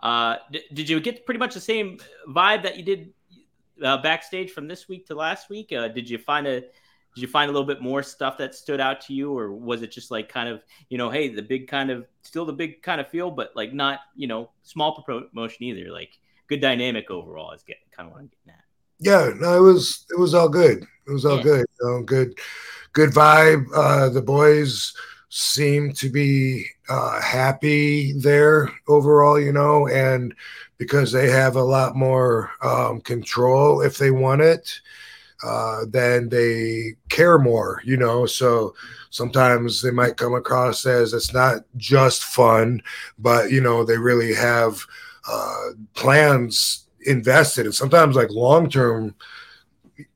[0.00, 3.12] Uh, d- did you get pretty much the same vibe that you did
[3.82, 5.72] uh, backstage from this week to last week?
[5.72, 6.62] Uh, did you find a
[7.14, 9.82] did you find a little bit more stuff that stood out to you, or was
[9.82, 12.82] it just like kind of you know, hey, the big kind of still the big
[12.82, 17.52] kind of feel, but like not you know small promotion either, like good dynamic overall
[17.52, 18.64] is getting kind of what I'm getting at.
[18.98, 20.82] Yeah, no, it was it was all good.
[21.06, 21.42] It was all Yeah.
[21.42, 21.66] good.
[21.80, 22.38] You know, good,
[22.92, 23.66] good vibe.
[23.74, 24.94] Uh, the boys
[25.30, 29.38] seem to be uh, happy there overall.
[29.40, 30.34] You know, and
[30.78, 34.80] because they have a lot more um, control if they want it,
[35.44, 37.80] uh, then they care more.
[37.84, 38.74] You know, so
[39.10, 42.82] sometimes they might come across as it's not just fun,
[43.18, 44.80] but you know they really have
[45.28, 49.14] uh, plans invested and sometimes like long term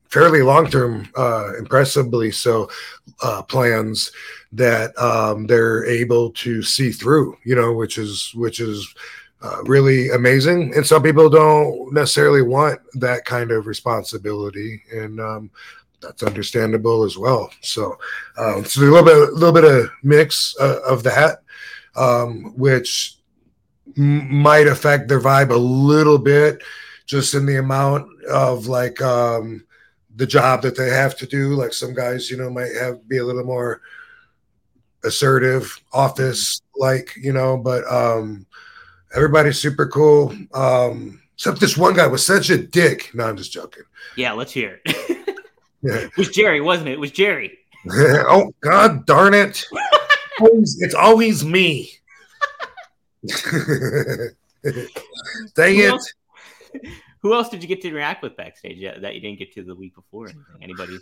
[0.09, 2.69] fairly long term uh impressively so
[3.21, 4.11] uh plans
[4.51, 8.93] that um they're able to see through you know which is which is
[9.41, 10.73] uh, really amazing.
[10.75, 14.83] And some people don't necessarily want that kind of responsibility.
[14.91, 15.51] And um
[16.01, 17.51] that's understandable as well.
[17.61, 17.97] So
[18.37, 21.39] um so a little bit a little bit of mix uh, of that
[21.95, 23.17] um which
[23.97, 26.61] m- might affect their vibe a little bit
[27.05, 29.65] just in the amount of like um
[30.15, 31.55] the job that they have to do.
[31.55, 33.81] Like some guys you know might have be a little more
[35.05, 38.45] assertive office like you know but um
[39.15, 43.51] everybody's super cool um except this one guy was such a dick no i'm just
[43.51, 43.83] joking
[44.17, 45.37] Yeah, let's hear it.
[45.81, 45.95] yeah.
[45.95, 46.93] it was Jerry, wasn't it?
[46.93, 47.57] It was Jerry.
[47.91, 49.65] oh god darn it
[50.41, 51.91] it's always me
[55.55, 56.13] dang Who it else-
[57.21, 59.75] Who else did you get to interact with backstage that you didn't get to the
[59.75, 60.27] week before?
[60.27, 60.45] Anything?
[60.61, 60.99] Anybody?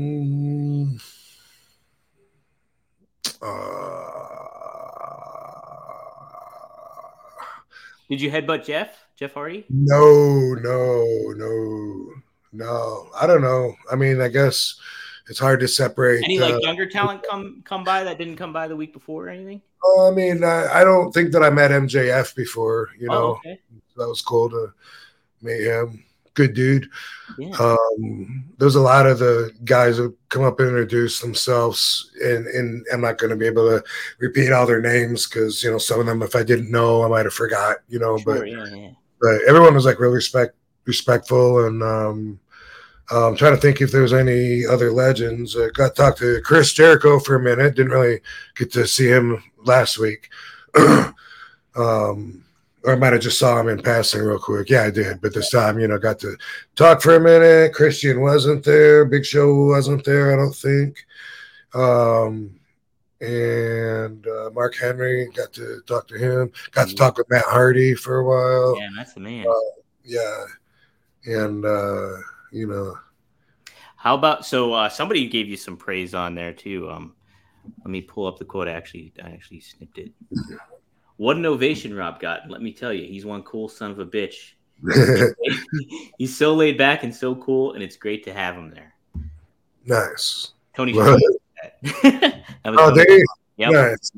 [0.00, 0.98] Um.
[3.42, 3.89] Uh,
[8.10, 8.88] Did you headbutt Jeff?
[9.16, 9.64] Jeff Hardy?
[9.68, 12.12] no, no, no,
[12.52, 13.08] no.
[13.14, 13.74] I don't know.
[13.90, 14.80] I mean, I guess
[15.28, 16.24] it's hard to separate.
[16.24, 19.26] Any like uh, younger talent come come by that didn't come by the week before
[19.26, 19.62] or anything?
[20.00, 22.90] I mean, I, I don't think that I met MJF before.
[22.98, 23.60] You know, oh, okay.
[23.96, 24.72] that was cool to
[25.40, 26.02] meet him.
[26.40, 26.88] Good dude.
[27.38, 27.50] Yeah.
[27.58, 32.86] um, there's a lot of the guys who come up and introduce themselves, and, and
[32.90, 33.84] I'm not going to be able to
[34.20, 37.08] repeat all their names because you know some of them, if I didn't know, I
[37.08, 37.76] might have forgot.
[37.90, 38.90] You know, sure, but yeah, yeah.
[39.20, 40.54] but everyone was like really respect
[40.86, 42.40] respectful, and um,
[43.10, 45.58] I'm trying to think if there's any other legends.
[45.58, 47.76] I got to talk to Chris Jericho for a minute.
[47.76, 48.20] Didn't really
[48.56, 50.30] get to see him last week.
[51.76, 52.44] um,
[52.86, 54.70] I might have just saw him in passing real quick.
[54.70, 55.20] Yeah, I did.
[55.20, 56.36] But this time, you know, got to
[56.76, 57.74] talk for a minute.
[57.74, 59.04] Christian wasn't there.
[59.04, 61.04] Big Show wasn't there, I don't think.
[61.74, 62.58] Um,
[63.20, 66.50] and uh, Mark Henry got to talk to him.
[66.70, 68.80] Got to talk with Matt Hardy for a while.
[68.80, 69.44] Yeah, that's the man.
[70.02, 70.44] Yeah.
[71.26, 72.16] And, uh,
[72.50, 72.96] you know,
[73.96, 74.72] How about so?
[74.72, 76.90] Uh, somebody gave you some praise on there too.
[76.90, 77.14] Um,
[77.84, 78.68] let me pull up the quote.
[78.68, 80.12] I actually, I actually snipped it.
[81.20, 82.48] What an ovation Rob got.
[82.48, 84.52] Let me tell you, he's one cool son of a bitch.
[86.16, 88.94] he's so laid back and so cool, and it's great to have him there.
[89.84, 90.52] nice.
[90.74, 90.94] Tony.
[90.94, 91.18] Well,
[91.82, 93.22] that Oh, they
[93.58, 93.70] Yep.
[93.70, 94.12] nice.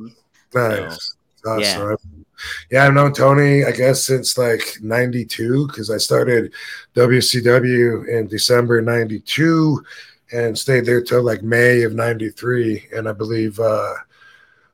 [0.54, 1.16] Nice.
[1.44, 1.50] yeah.
[1.50, 2.24] Awesome.
[2.70, 2.86] Yeah.
[2.86, 6.52] I've known Tony, I guess, since like 92, because I started
[6.94, 9.84] WCW in December 92
[10.30, 12.90] and stayed there till like May of 93.
[12.94, 13.94] And I believe uh,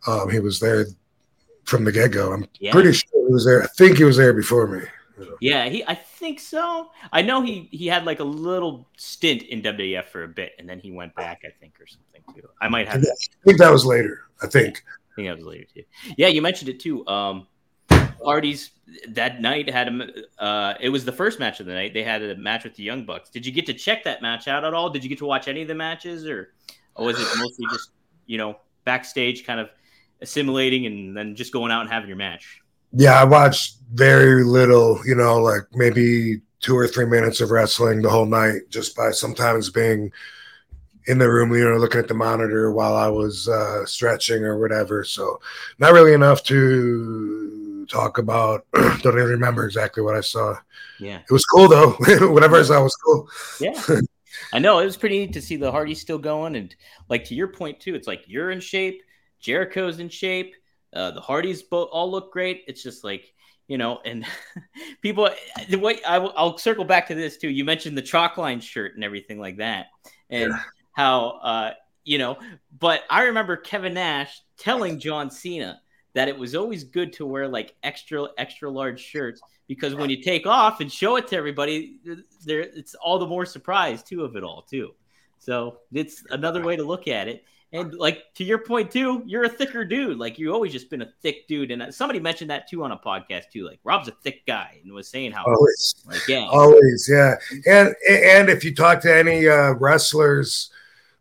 [0.07, 0.85] um, he was there
[1.69, 2.33] from the get go.
[2.33, 2.73] I'm Yeah.
[2.73, 3.63] pretty sure he was there.
[3.63, 4.81] I think he was there before me.
[5.41, 5.85] Yeah, he.
[5.85, 6.91] I think so.
[7.13, 10.69] I know he he had like a little stint in WWF for a bit, and
[10.69, 12.49] then he went back, I think, or something too.
[12.61, 13.01] I might have.
[13.03, 14.23] I think that was later.
[14.43, 14.85] I think.
[14.87, 15.83] I think that was later too.
[16.17, 17.05] Yeah, you mentioned it too.
[17.09, 17.49] Um,
[18.25, 18.71] Hardy's
[19.09, 20.43] that night had a.
[20.43, 21.95] Uh, it was the first match of the night.
[21.95, 23.29] They had a match with the Young Bucks.
[23.29, 24.89] Did you get to check that match out at all?
[24.89, 26.53] Did you get to watch any of the matches, or,
[26.95, 27.91] or was it mostly just
[28.27, 29.69] you know backstage kind of
[30.21, 32.61] assimilating and then just going out and having your match?
[32.93, 38.03] Yeah, I watched very little, you know, like maybe two or three minutes of wrestling
[38.03, 40.11] the whole night, just by sometimes being
[41.07, 44.59] in the room, you know, looking at the monitor while I was uh, stretching or
[44.59, 45.05] whatever.
[45.05, 45.41] So,
[45.79, 48.67] not really enough to talk about.
[48.75, 50.57] Don't even remember exactly what I saw.
[51.01, 51.19] Yeah.
[51.19, 51.93] It was cool though.
[52.33, 53.29] Whatever I saw was cool.
[53.61, 53.81] Yeah.
[54.53, 56.75] I know it was pretty neat to see the Hardy still going, and
[57.09, 59.03] like to your point too, it's like you're in shape,
[59.41, 60.55] Jericho's in shape,
[60.93, 62.65] uh, the Hardys both all look great.
[62.67, 63.33] It's just like
[63.69, 64.25] you know, and
[65.03, 65.29] people.
[65.69, 67.49] The way I, will- I'll circle back to this too.
[67.51, 69.87] You mentioned the chalk line shirt and everything like that,
[70.31, 70.59] and Yeah.
[70.93, 71.71] how uh,
[72.05, 72.39] you know.
[72.79, 75.81] But I remember Kevin Nash telling John Cena
[76.15, 80.23] that it was always good to wear like extra extra large shirts because when you
[80.23, 82.01] take off and show it to everybody,
[82.47, 84.95] there it's all the more surprise too of it all too.
[85.39, 87.45] So it's another way to look at it.
[87.73, 90.19] And like to your point too, you're a thicker dude.
[90.19, 91.71] Like you've always just been a thick dude.
[91.71, 93.67] And somebody mentioned that too on a podcast too.
[93.67, 95.95] Like Rob's a thick guy and was saying how Always.
[96.07, 97.35] like yeah, Always, yeah.
[97.67, 100.71] And and if you talk to any uh, wrestlers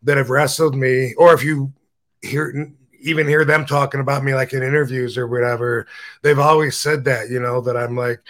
[0.04, 1.74] that have wrestled me, or if you
[2.22, 2.72] hear
[3.02, 5.86] even hear them talking about me like in interviews or whatever,
[6.22, 8.22] they've always said that, you know, that I'm like,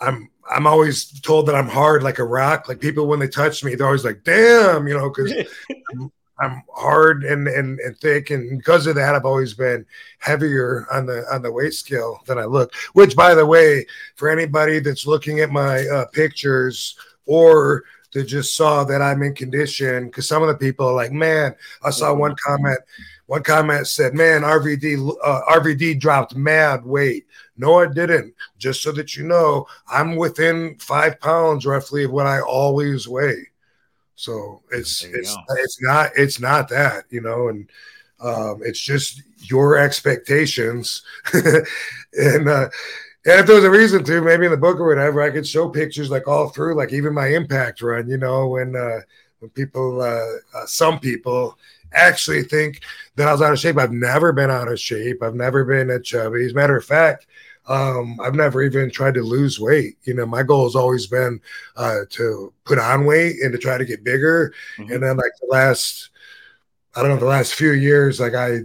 [0.00, 2.66] I'm I'm always told that I'm hard like a rock.
[2.66, 5.32] Like people when they touch me, they're always like, damn, you know, because
[6.40, 9.84] I'm, hard and, and and thick, and because of that, I've always been
[10.18, 12.72] heavier on the on the weight scale than I look.
[12.92, 13.86] Which, by the way,
[14.16, 19.34] for anybody that's looking at my uh, pictures or that just saw that I'm in
[19.34, 22.78] condition, because some of the people are like, man, I saw one comment.
[23.26, 27.26] One comment said, "Man, RVD uh, RVD dropped mad weight."
[27.58, 28.34] No, I didn't.
[28.56, 33.48] Just so that you know, I'm within five pounds roughly of what I always weigh.
[34.18, 35.42] So it's it's go.
[35.58, 37.70] it's not it's not that you know, and
[38.18, 41.02] um, it's just your expectations,
[41.32, 42.68] and uh,
[43.24, 45.46] and if there was a reason to, maybe in the book or whatever, I could
[45.46, 48.08] show pictures like all through, like even my impact run.
[48.08, 49.02] You know, when uh,
[49.38, 51.56] when people, uh, uh, some people
[51.92, 52.80] actually think
[53.14, 53.78] that I was out of shape.
[53.78, 55.22] I've never been out of shape.
[55.22, 56.44] I've never been a chubby.
[56.44, 57.28] As a matter of fact,
[57.68, 59.98] um, I've never even tried to lose weight.
[60.04, 61.40] You know, my goal has always been
[61.76, 64.52] uh, to put on weight and to try to get bigger.
[64.78, 64.94] Mhm.
[64.94, 66.10] And then like the last,
[66.96, 68.60] I don't know, the last few years, like I,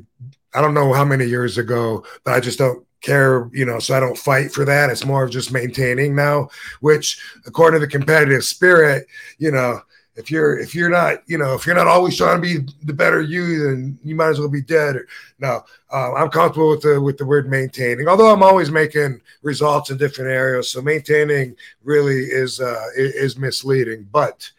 [0.56, 3.96] I don't know how many years ago, but I just don't care, you know, so
[3.96, 4.90] I don't fight for that.
[4.90, 6.48] It's more of just maintaining now,
[6.80, 9.82] which according to the competitive spirit, you know,
[10.16, 12.94] if you're if you're not you know if you're not always trying to be the
[12.94, 14.96] better you then you might as well be dead.
[14.96, 15.08] Or,
[15.40, 19.90] no uh, i'm comfortable with the with the word maintaining although i'm always making results
[19.90, 20.72] in different areas.
[20.72, 24.08] So maintaining really is uh is misleading.
[24.12, 24.50] But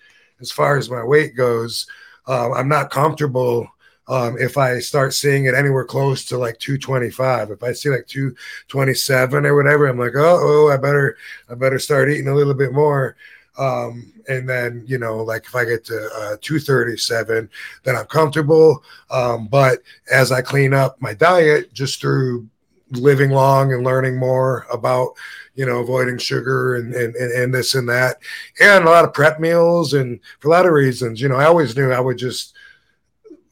[0.41, 1.87] as far as my weight goes
[2.27, 3.69] um, i'm not comfortable
[4.07, 8.07] um, if I start seeing it anywhere close to like 225, if I see like
[8.07, 11.17] 227 or whatever, I'm like, oh, oh, I better,
[11.49, 13.17] I better start eating a little bit more.
[13.57, 17.49] Um, and then, you know, like if I get to uh, 237,
[17.85, 18.83] then I'm comfortable.
[19.11, 19.81] Um, but
[20.11, 22.49] as I clean up my diet just through
[22.91, 25.13] living long and learning more about,
[25.55, 28.19] you know, avoiding sugar and, and, and, this and that,
[28.61, 31.45] and a lot of prep meals, and for a lot of reasons, you know, I
[31.45, 32.55] always knew I would just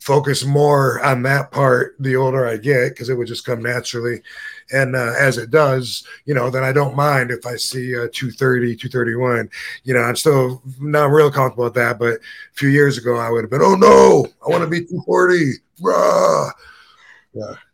[0.01, 4.21] focus more on that part the older I get because it would just come naturally.
[4.73, 8.09] And uh, as it does, you know, then I don't mind if I see uh,
[8.13, 9.51] 230, 231.
[9.85, 11.99] You know, I'm still not real comfortable with that.
[11.99, 12.21] But a
[12.55, 15.53] few years ago, I would have been, oh no, I want to be 240.
[15.81, 16.51] Rah.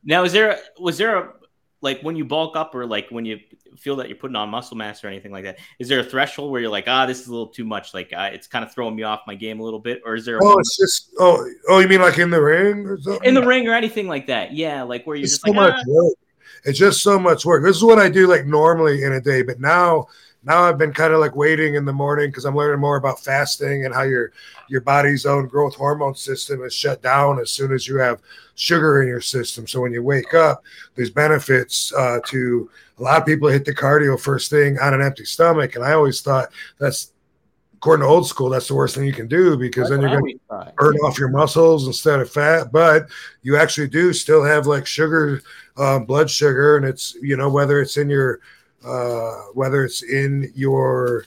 [0.05, 1.32] Now, is there was there a
[1.80, 3.38] like when you bulk up or like when you
[3.76, 5.59] feel that you're putting on muscle mass or anything like that?
[5.78, 7.94] Is there a threshold where you're like, ah, this is a little too much?
[7.94, 10.24] Like, uh, it's kind of throwing me off my game a little bit, or is
[10.24, 10.38] there?
[10.38, 13.26] a Oh, it's just oh oh, you mean like in the ring or something?
[13.26, 14.53] in the ring or anything like that?
[14.53, 16.11] Yeah, like where you're it's just so like, much ah.
[16.69, 17.64] It's just so much work.
[17.64, 20.07] This is what I do like normally in a day, but now
[20.45, 23.25] now I've been kind of like waiting in the morning because I'm learning more about
[23.25, 24.33] fasting and how your
[24.69, 28.21] your body's own growth hormone system is shut down as soon as you have
[28.55, 29.66] sugar in your system.
[29.66, 30.62] So when you wake up,
[30.95, 35.01] there's benefits uh, to a lot of people hit the cardio first thing on an
[35.01, 37.12] empty stomach, and I always thought that's
[37.79, 40.20] according to old school, that's the worst thing you can do because that's then you're
[40.20, 43.07] going to burn off your muscles instead of fat but
[43.43, 45.41] you actually do still have like sugar
[45.76, 48.41] uh, blood sugar and it's you know whether it's in your
[48.85, 51.24] uh, whether it's in your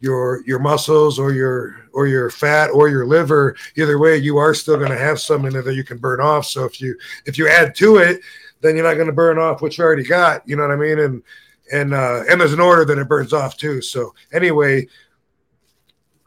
[0.00, 4.54] your your muscles or your or your fat or your liver either way you are
[4.54, 6.46] still going to have some in there that you can burn off.
[6.46, 6.96] So if you
[7.26, 8.22] if you add to it
[8.62, 10.76] then you're not going to burn off what you already got you know what i
[10.76, 10.98] mean?
[10.98, 11.22] And
[11.70, 13.82] and uh and there's an order that it burns off too.
[13.82, 14.86] So anyway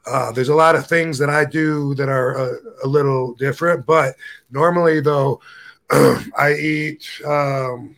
[0.06, 3.86] uh, there's a lot of things that I do that are a, a little different,
[3.86, 4.16] but
[4.52, 5.40] normally though,
[5.92, 7.08] I eat.
[7.26, 7.96] Um,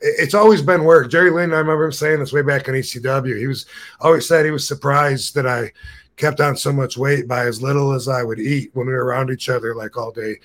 [0.00, 1.10] it's always been work.
[1.10, 3.38] Jerry Lynn, I remember him saying this way back in ECW.
[3.38, 3.66] He was
[4.00, 5.72] always said he was surprised that I
[6.16, 9.04] kept on so much weight by as little as I would eat when we were
[9.04, 10.36] around each other like all day.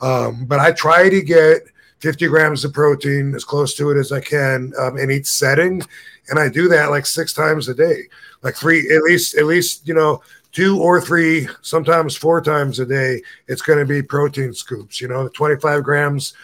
[0.00, 1.62] Um, but I try to get
[2.00, 5.82] 50 grams of protein as close to it as I can um, in each setting,
[6.28, 8.02] and I do that like six times a day
[8.42, 10.22] like three at least at least you know
[10.52, 15.08] two or three sometimes four times a day it's going to be protein scoops you
[15.08, 16.34] know 25 grams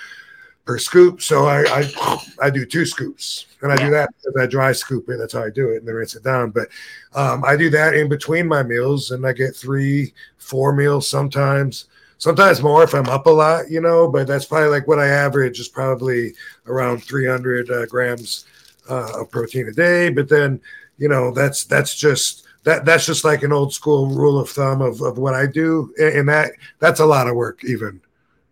[0.64, 1.20] per scoop.
[1.20, 5.08] So i i, I do two scoops and i do that because i dry scoop
[5.08, 6.50] it that's how i do it and then rinse it down.
[6.50, 6.68] But
[7.14, 11.86] um, i do that in between my meals and i get three four meals sometimes
[12.18, 15.06] sometimes more if i'm up a lot you know but that's probably like what i
[15.08, 16.32] average is probably
[16.66, 18.46] around 300 uh, grams
[18.88, 20.10] uh, of protein a day.
[20.10, 20.60] But then
[20.98, 24.80] you know that's that's just that that's just like an old school rule of thumb
[24.80, 28.00] of, of what I do, and that that's a lot of work, even,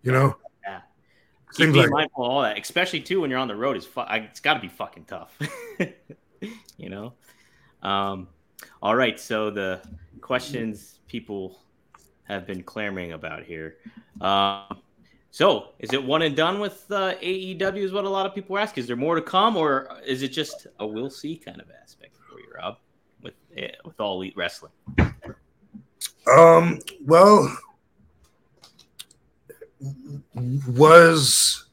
[0.03, 0.37] you know.
[0.63, 0.81] Yeah.
[1.51, 3.77] Keep Seems being like mindful of all that, especially too when you're on the road.
[3.77, 5.37] Is fu- it's got to be fucking tough,
[6.77, 7.15] you know.
[7.83, 8.29] Um,
[8.83, 9.81] all right, so the
[10.21, 11.59] questions people
[12.25, 13.79] have been clamoring about here.
[14.21, 14.79] Um,
[15.31, 17.79] so, is it one and done with uh, AEW?
[17.79, 18.77] Is what a lot of people ask.
[18.77, 22.12] Is there more to come, or is it just a we'll see kind of aspect
[22.57, 22.79] Rob,
[23.23, 24.73] with eh, with all elite wrestling?
[26.31, 27.57] Um, well,
[30.35, 31.67] was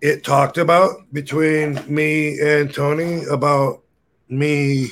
[0.00, 3.82] it talked about between me and Tony about
[4.28, 4.88] me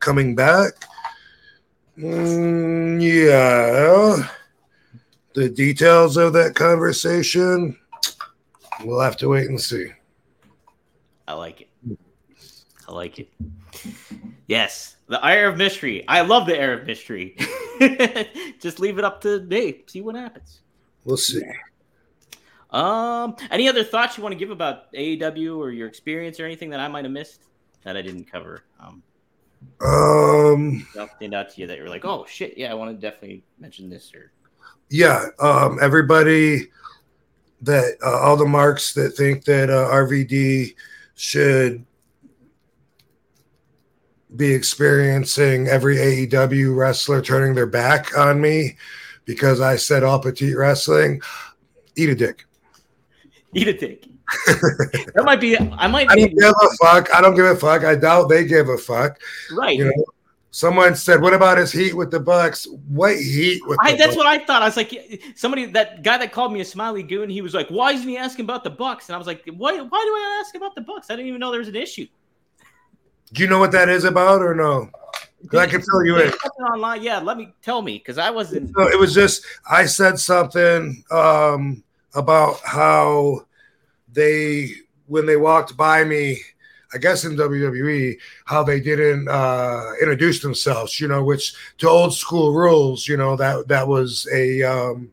[0.00, 0.72] coming back?
[1.96, 4.28] Mm, yeah.
[5.34, 7.78] The details of that conversation,
[8.84, 9.92] we'll have to wait and see.
[11.26, 11.68] I like it.
[12.92, 13.32] I like it.
[14.46, 16.06] Yes, the air of mystery.
[16.06, 17.36] I love the air of mystery.
[18.60, 19.82] Just leave it up to me.
[19.86, 20.60] See what happens.
[21.04, 21.42] We'll see.
[22.70, 26.70] Um, any other thoughts you want to give about AEW or your experience or anything
[26.70, 27.44] that I might have missed
[27.82, 28.64] that I didn't cover?
[28.78, 29.02] Um,
[29.86, 30.86] Um,
[31.16, 33.88] stand out to you that you're like, oh shit, yeah, I want to definitely mention
[33.88, 34.32] this or
[34.90, 36.68] yeah um everybody
[37.62, 40.74] that uh, all the marks that think that uh, rvd
[41.14, 41.84] should
[44.36, 48.76] be experiencing every aew wrestler turning their back on me
[49.24, 51.20] because i said all petite wrestling
[51.96, 52.44] eat a dick
[53.54, 54.06] eat a dick.
[54.46, 55.58] that might be.
[55.58, 56.10] I might.
[56.10, 58.78] i don't give a fuck i don't give a fuck i doubt they give a
[58.78, 59.20] fuck
[59.52, 59.76] right.
[59.76, 60.04] you know
[60.50, 64.16] someone said what about his heat with the bucks what heat with I, that's Bucks?
[64.16, 64.62] what I thought.
[64.62, 67.68] I was like, somebody, that guy that called me a smiley goon, he was like,
[67.68, 69.08] why isn't he asking about the Bucks?
[69.08, 71.10] And I was like, why, why do I ask about the Bucks?
[71.10, 72.06] I didn't even know there was an issue.
[73.32, 74.90] Do you know what that is about or no
[75.58, 77.02] i can fill you in online.
[77.02, 78.72] Yeah, let me tell me because I wasn't.
[78.76, 81.82] No, it was just I said something um,
[82.14, 83.46] about how
[84.12, 84.70] they
[85.06, 86.40] when they walked by me,
[86.94, 91.00] I guess in WWE, how they didn't uh, introduce themselves.
[91.00, 95.10] You know, which to old school rules, you know that that was a um,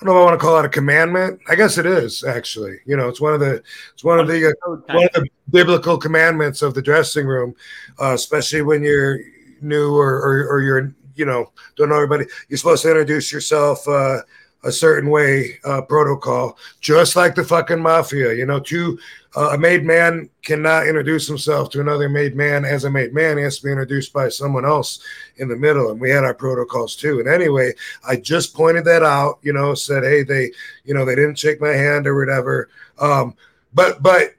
[0.00, 1.40] I don't know if I want to call it a commandment.
[1.48, 2.80] I guess it is actually.
[2.84, 3.62] You know, it's one of the
[3.94, 7.54] it's one of the uh, one of the biblical commandments of the dressing room,
[7.98, 9.20] uh, especially when you're
[9.62, 12.26] new or, or, or you're, you know, don't know everybody.
[12.48, 14.18] You're supposed to introduce yourself uh,
[14.64, 18.34] a certain way, uh, protocol, just like the fucking mafia.
[18.34, 18.98] You know, two
[19.36, 23.36] uh, a made man cannot introduce himself to another made man as a made man.
[23.36, 25.00] He has to be introduced by someone else
[25.36, 27.20] in the middle, and we had our protocols too.
[27.20, 27.74] And anyway,
[28.08, 29.38] I just pointed that out.
[29.42, 30.52] You know, said, hey, they,
[30.84, 32.70] you know, they didn't shake my hand or whatever.
[32.98, 33.34] Um,
[33.74, 34.30] but but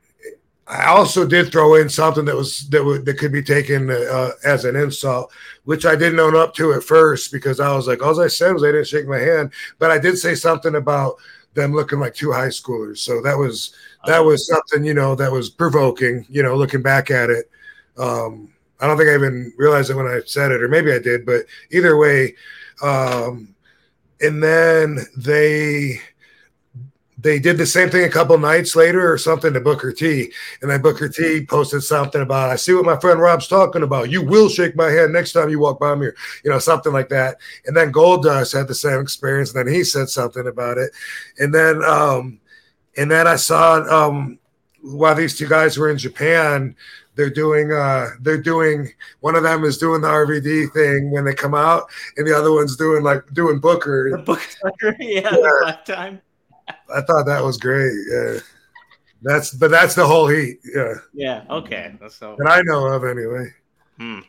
[0.67, 4.65] I also did throw in something that was that that could be taken uh, as
[4.65, 5.31] an insult,
[5.65, 8.51] which I didn't own up to at first because I was like, all I said
[8.51, 11.17] was they didn't shake my hand, but I did say something about
[11.53, 12.99] them looking like two high schoolers.
[12.99, 13.73] So that was
[14.07, 16.25] that was something you know that was provoking.
[16.29, 17.49] You know, looking back at it,
[17.97, 20.99] um, I don't think I even realized it when I said it, or maybe I
[20.99, 22.35] did, but either way.
[22.81, 23.53] Um,
[24.21, 25.99] and then they
[27.19, 30.31] they did the same thing a couple nights later or something to Booker T.
[30.61, 34.11] And then Booker T posted something about, I see what my friend Rob's talking about.
[34.11, 36.07] You will shake my hand next time you walk by me,
[36.43, 37.37] you know, something like that.
[37.65, 39.53] And then Goldust had the same experience.
[39.53, 40.91] And then he said something about it.
[41.39, 42.39] And then, um,
[42.97, 44.39] and then I saw, um,
[44.81, 46.75] while these two guys were in Japan,
[47.17, 48.89] they're doing uh they're doing
[49.21, 52.53] one of them is doing the RVD thing when they come out and the other
[52.53, 54.11] one's doing like doing Booker.
[54.11, 55.29] The Booker, yeah, yeah.
[55.31, 56.21] the lifetime.
[56.93, 57.91] I thought that was great.
[58.09, 58.39] Yeah.
[59.23, 60.59] That's but that's the whole heat.
[60.73, 60.93] Yeah.
[61.13, 61.43] Yeah.
[61.49, 61.95] Okay.
[61.99, 63.51] That's so that I know of anyway.
[63.97, 64.19] Hmm.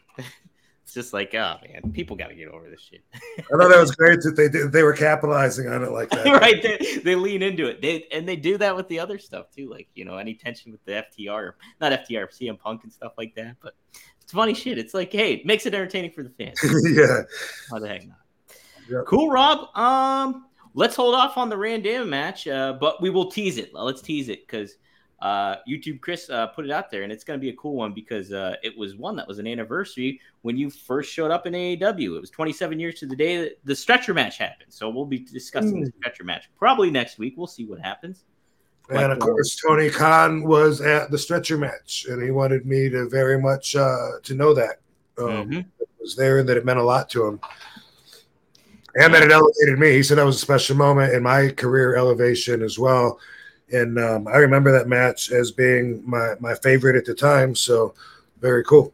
[0.98, 3.04] Just like, oh man, people got to get over this shit.
[3.14, 4.72] I thought that was great that they did.
[4.72, 6.26] They were capitalizing on it like that.
[6.40, 6.60] right.
[6.60, 7.80] They, they lean into it.
[7.80, 9.70] They and they do that with the other stuff too.
[9.70, 13.32] Like you know, any tension with the FTR, not FTR, CM Punk and stuff like
[13.36, 13.54] that.
[13.62, 13.74] But
[14.20, 14.76] it's funny shit.
[14.76, 16.58] It's like, hey, it makes it entertaining for the fans.
[16.92, 17.22] yeah.
[17.68, 18.18] Why the heck not?
[18.90, 19.04] Yep.
[19.06, 19.68] Cool, Rob.
[19.76, 23.72] Um, let's hold off on the Randam match, uh, but we will tease it.
[23.72, 24.78] Let's tease it because
[25.20, 27.74] uh, YouTube Chris uh, put it out there, and it's going to be a cool
[27.74, 31.46] one because uh, it was one that was an anniversary when you first showed up
[31.46, 32.16] in AEW.
[32.16, 34.72] It was 27 years to the day that the stretcher match happened.
[34.72, 35.86] So we'll be discussing mm.
[35.86, 37.34] the stretcher match probably next week.
[37.36, 38.24] We'll see what happens.
[38.90, 43.06] And of course, Tony Khan was at the stretcher match, and he wanted me to
[43.08, 44.80] very much uh, to know that
[45.18, 45.58] um, mm-hmm.
[45.58, 47.40] it was there and that it meant a lot to him
[48.98, 49.92] and that it elevated me.
[49.92, 53.20] He said that was a special moment in my career elevation as well.
[53.72, 57.54] And um, I remember that match as being my my favorite at the time.
[57.54, 57.94] So
[58.40, 58.92] very cool.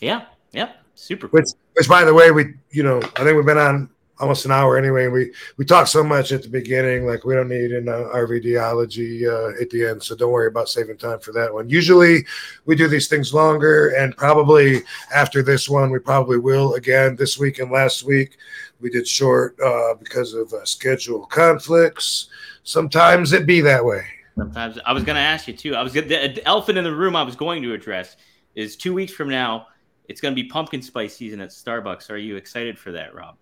[0.00, 1.28] Yeah, yeah, super.
[1.28, 1.40] Cool.
[1.40, 3.90] Which, which by the way, we you know I think we've been on
[4.20, 5.08] almost an hour anyway.
[5.08, 9.26] We we talked so much at the beginning, like we don't need an uh, RVDology
[9.26, 11.68] uh, at the end, so don't worry about saving time for that one.
[11.68, 12.24] Usually,
[12.66, 14.82] we do these things longer, and probably
[15.14, 18.36] after this one, we probably will again this week and last week.
[18.80, 22.28] We did short uh, because of uh, schedule conflicts.
[22.62, 24.04] Sometimes it be that way.
[24.36, 25.74] Sometimes I was going to ask you too.
[25.74, 27.16] I was the, the elephant in the room.
[27.16, 28.16] I was going to address
[28.54, 29.66] is two weeks from now.
[30.08, 32.10] It's going to be pumpkin spice season at Starbucks.
[32.10, 33.36] Are you excited for that, Rob?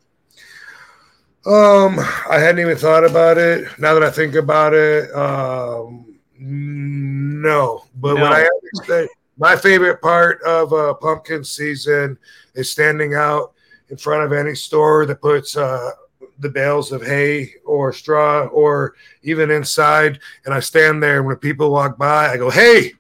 [1.47, 1.99] Um,
[2.31, 3.67] I hadn't even thought about it.
[3.79, 7.85] Now that I think about it, um, no.
[7.95, 8.23] But no.
[8.23, 8.49] what I
[8.85, 9.09] say,
[9.39, 12.19] my favorite part of uh, pumpkin season
[12.55, 13.55] is standing out
[13.89, 15.91] in front of any store that puts uh,
[16.39, 21.19] the bales of hay or straw or even inside, and I stand there.
[21.19, 22.93] And when people walk by, I go, "Hey,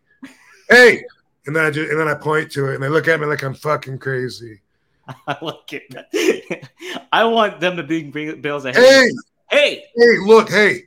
[0.69, 1.03] hey!"
[1.47, 3.27] And then I just, and then I point to it, and they look at me
[3.27, 4.61] like I'm fucking crazy.
[5.27, 6.69] I like it.
[7.13, 8.83] I want them to be bales of hay.
[8.83, 9.11] Hey,
[9.51, 10.19] hey, hey!
[10.25, 10.83] Look, hey,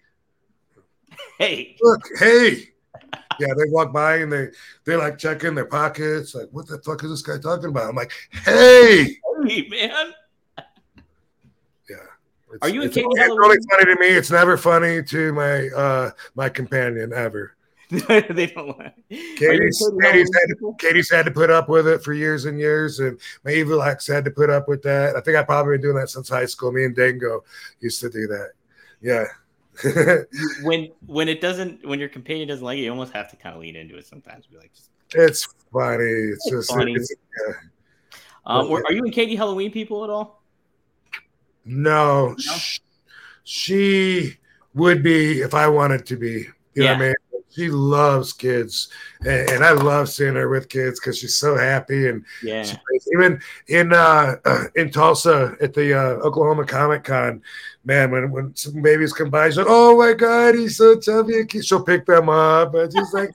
[1.40, 2.68] hey, look, hey.
[3.40, 4.50] Yeah, they walk by and they
[4.86, 7.90] they like check in their pockets, like, what the fuck is this guy talking about?
[7.90, 8.12] I'm like,
[8.46, 10.11] hey, hey, man.
[12.52, 12.58] Yeah.
[12.62, 14.08] Are you it's, Katie it's really funny to me.
[14.08, 17.56] It's never funny to my uh my companion ever.
[18.08, 18.96] they don't like.
[19.10, 23.00] Katie's, Katie's, had to, Katie's had to put up with it for years and years,
[23.02, 25.18] and my evil ex had to put up with that.
[25.18, 26.72] I think I've probably been doing that since high school.
[26.72, 27.44] Me and Dango
[27.82, 28.52] used to do that.
[29.02, 29.26] Yeah.
[30.64, 33.56] when when it doesn't when your companion doesn't like it, you almost have to kind
[33.56, 34.46] of lean into it sometimes.
[34.46, 34.72] Be like,
[35.14, 36.06] it's funny.
[36.06, 36.94] It's, it's just funny.
[36.94, 37.14] It's,
[37.46, 37.54] yeah.
[38.46, 40.41] Um, are you and Katie Halloween people at all?
[41.66, 42.58] No, no?
[43.44, 44.38] she
[44.74, 46.48] would be if I wanted to be.
[46.74, 46.94] You yeah.
[46.94, 47.16] know what I mean?
[47.52, 48.90] she loves kids,
[49.22, 52.08] and, and, I love seeing her with kids because she's so happy.
[52.08, 52.76] And yeah,
[53.14, 54.36] even in uh,
[54.76, 57.42] in Tulsa at the uh, Oklahoma Comic Con,
[57.84, 61.46] man, when when some babies come by, she's like, "Oh my god, he's so chubby!"
[61.62, 63.32] She'll pick them up, and she's like,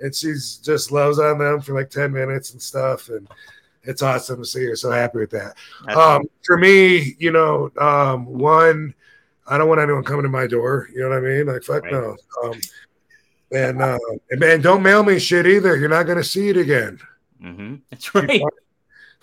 [0.00, 3.28] and she's just loves on them for like ten minutes and stuff, and
[3.86, 5.56] it's awesome to see her so happy with that.
[5.96, 8.94] Um, for me, you know, um, one.
[9.48, 10.88] I don't want anyone coming to my door.
[10.92, 11.46] You know what I mean?
[11.46, 11.92] Like, fuck right.
[11.92, 12.16] no.
[12.42, 12.60] Um,
[13.52, 13.98] and uh,
[14.30, 15.76] and man, don't mail me shit either.
[15.76, 16.98] You're not going to see it again.
[17.42, 17.76] Mm-hmm.
[17.90, 18.42] That's right.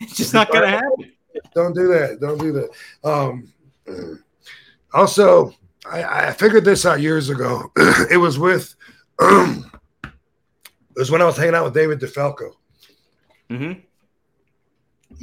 [0.00, 1.12] it's just not going to happen.
[1.54, 2.20] Don't do that.
[2.20, 2.70] Don't do that.
[3.08, 3.52] Um,
[4.92, 5.54] also,
[5.90, 7.72] I, I figured this out years ago.
[8.10, 8.74] it was with,
[9.20, 10.12] it
[10.94, 12.52] was when I was hanging out with David DeFalco.
[13.50, 13.80] Mm-hmm.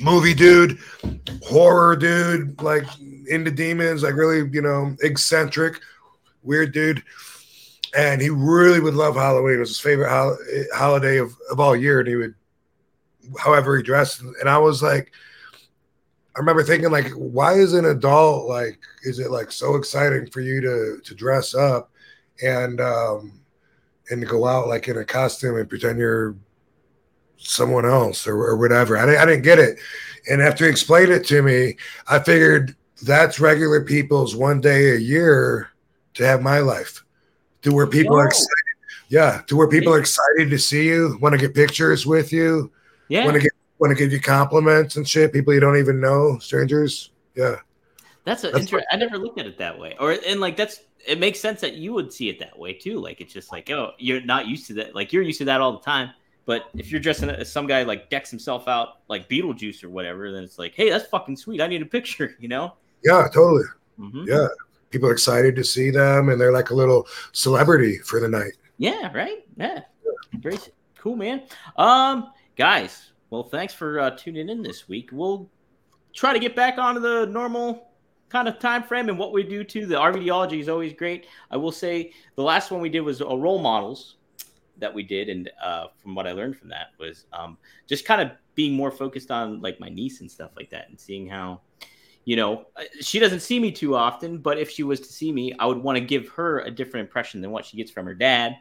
[0.03, 0.77] Movie dude,
[1.43, 2.83] horror dude, like
[3.27, 5.79] into demons, like really, you know, eccentric,
[6.43, 7.03] weird dude
[7.95, 9.55] and he really would love Halloween.
[9.55, 10.37] It was his favorite hol-
[10.73, 12.35] holiday of, of all year, and he would,
[13.39, 15.11] however he dressed, and I was like,
[16.35, 20.41] I remember thinking like, why is an adult like, is it like so exciting for
[20.41, 21.89] you to to dress up
[22.43, 23.41] and um
[24.11, 26.35] and to go out like in a costume and pretend you're
[27.37, 28.97] someone else or, or whatever.
[28.97, 29.79] I didn't, I didn't get it.
[30.29, 31.77] And after he explained it to me,
[32.07, 35.69] I figured that's regular people's one day a year
[36.15, 37.03] to have my life
[37.61, 38.49] to where people are excited.
[39.09, 42.71] Yeah, to where people are excited to see you, want to get pictures with you,
[43.07, 43.23] Yeah.
[43.23, 45.31] want to get want to give you compliments and shit.
[45.31, 47.11] People you don't even know, strangers.
[47.35, 47.57] Yeah,
[48.25, 49.95] That's a That's inter- I never looked at it that way.
[49.99, 52.99] Or and like that's it makes sense that you would see it that way too.
[52.99, 54.93] Like it's just like oh you're not used to that.
[54.95, 56.09] Like you're used to that all the time.
[56.47, 60.31] But if you're dressing as some guy like decks himself out like Beetlejuice or whatever,
[60.31, 61.61] then it's like hey that's fucking sweet.
[61.61, 62.35] I need a picture.
[62.39, 62.73] You know.
[63.03, 63.65] yeah, totally.
[63.99, 64.47] hmm Yeah,
[64.89, 68.53] people are excited to see them, and they're like a little celebrity for the night.
[68.79, 69.45] Yeah, right.
[69.57, 69.81] Yeah.
[70.41, 70.71] Great.
[70.97, 71.43] Cool, man.
[71.77, 75.09] Um, guys, well, thanks for uh, tuning in this week.
[75.11, 75.49] We'll
[76.13, 77.89] try to get back onto the normal
[78.29, 79.85] kind of time frame and what we do too.
[79.85, 81.27] The RVDology is always great.
[81.51, 84.15] I will say the last one we did was a role models
[84.79, 88.21] that we did, and uh, from what I learned from that was um, just kind
[88.21, 91.61] of being more focused on like my niece and stuff like that, and seeing how
[92.27, 95.31] you know, uh, she doesn't see me too often, but if she was to see
[95.31, 98.05] me, I would want to give her a different impression than what she gets from
[98.05, 98.57] her dad.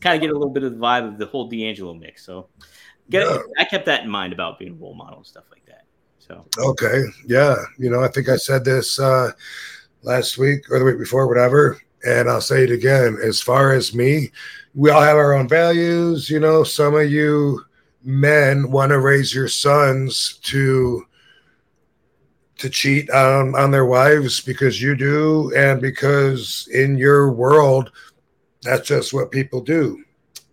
[0.00, 2.24] Kind of get a little bit of the vibe of the whole DeAngelo mix.
[2.24, 2.48] So,
[3.10, 3.42] get, Yeah.
[3.58, 5.84] I kept that in mind about being a role model and stuff like that.
[6.20, 7.02] So, Okay.
[7.26, 7.56] Yeah.
[7.78, 9.32] You know, I think I said this uh,
[10.00, 11.82] last week or the week before, whatever.
[12.04, 13.18] And I'll say it again.
[13.22, 14.32] As far as me,
[14.74, 16.28] we all have our own values.
[16.28, 17.64] You know, some of you
[18.04, 21.06] men want to raise your sons to
[22.58, 27.90] to cheat on on their wives because you do and because in your world
[28.62, 30.02] that's just what people do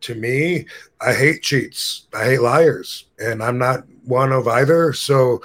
[0.02, 0.66] to me
[1.02, 5.42] i hate cheats i hate liars and i'm not one of either so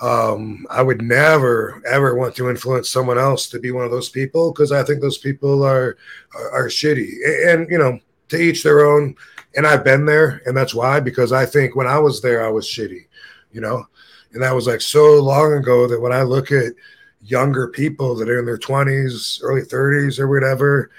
[0.00, 4.08] um, I would never ever want to influence someone else to be one of those
[4.08, 5.96] people because I think those people are,
[6.34, 7.10] are are shitty.
[7.46, 8.00] And you know,
[8.30, 9.14] to each their own.
[9.56, 12.50] And I've been there, and that's why because I think when I was there, I
[12.50, 13.06] was shitty.
[13.52, 13.84] You know,
[14.32, 16.72] and that was like so long ago that when I look at
[17.20, 20.90] younger people that are in their twenties, early thirties, or whatever,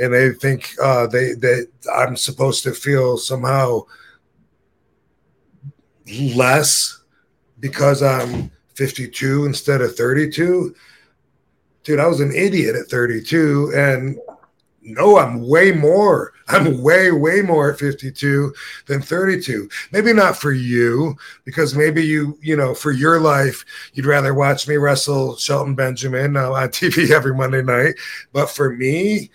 [0.00, 3.82] and they think uh, they that I'm supposed to feel somehow
[6.34, 6.99] less
[7.60, 10.74] because I'm 52 instead of 32.
[11.82, 13.72] Dude, I was an idiot at 32.
[13.74, 14.18] And
[14.82, 16.32] no, I'm way more.
[16.48, 18.52] I'm way, way more at 52
[18.86, 19.68] than 32.
[19.92, 24.66] Maybe not for you, because maybe you, you know, for your life, you'd rather watch
[24.66, 27.94] me wrestle Shelton Benjamin on TV every Monday night.
[28.32, 29.30] But for me,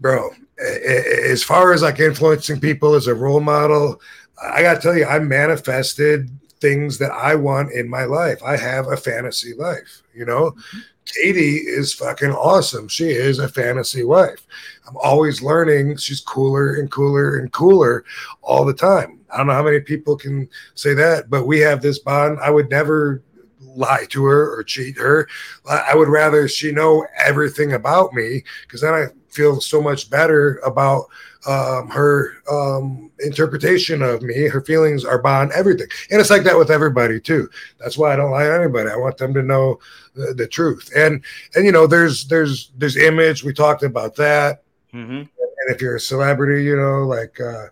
[0.00, 4.00] bro, as far as like influencing people as a role model,
[4.40, 6.30] I got to tell you, I manifested
[6.64, 8.42] things that I want in my life.
[8.42, 10.52] I have a fantasy life, you know.
[10.52, 10.78] Mm-hmm.
[11.04, 12.88] Katie is fucking awesome.
[12.88, 14.46] She is a fantasy wife.
[14.88, 15.98] I'm always learning.
[15.98, 18.06] She's cooler and cooler and cooler
[18.40, 19.20] all the time.
[19.28, 22.38] I don't know how many people can say that, but we have this bond.
[22.40, 23.22] I would never
[23.60, 25.28] lie to her or cheat her.
[25.68, 30.08] I I would rather she know everything about me because then I feel so much
[30.08, 31.06] better about
[31.46, 34.48] um, her um, interpretation of me.
[34.48, 37.50] Her feelings are bond everything, and it's like that with everybody too.
[37.78, 38.90] That's why I don't lie to anybody.
[38.90, 39.78] I want them to know
[40.14, 40.90] the, the truth.
[40.96, 41.22] And
[41.54, 43.44] and you know, there's there's there's image.
[43.44, 44.62] We talked about that.
[44.92, 45.22] hmm
[45.66, 47.66] And if you're a celebrity, you know, like uh,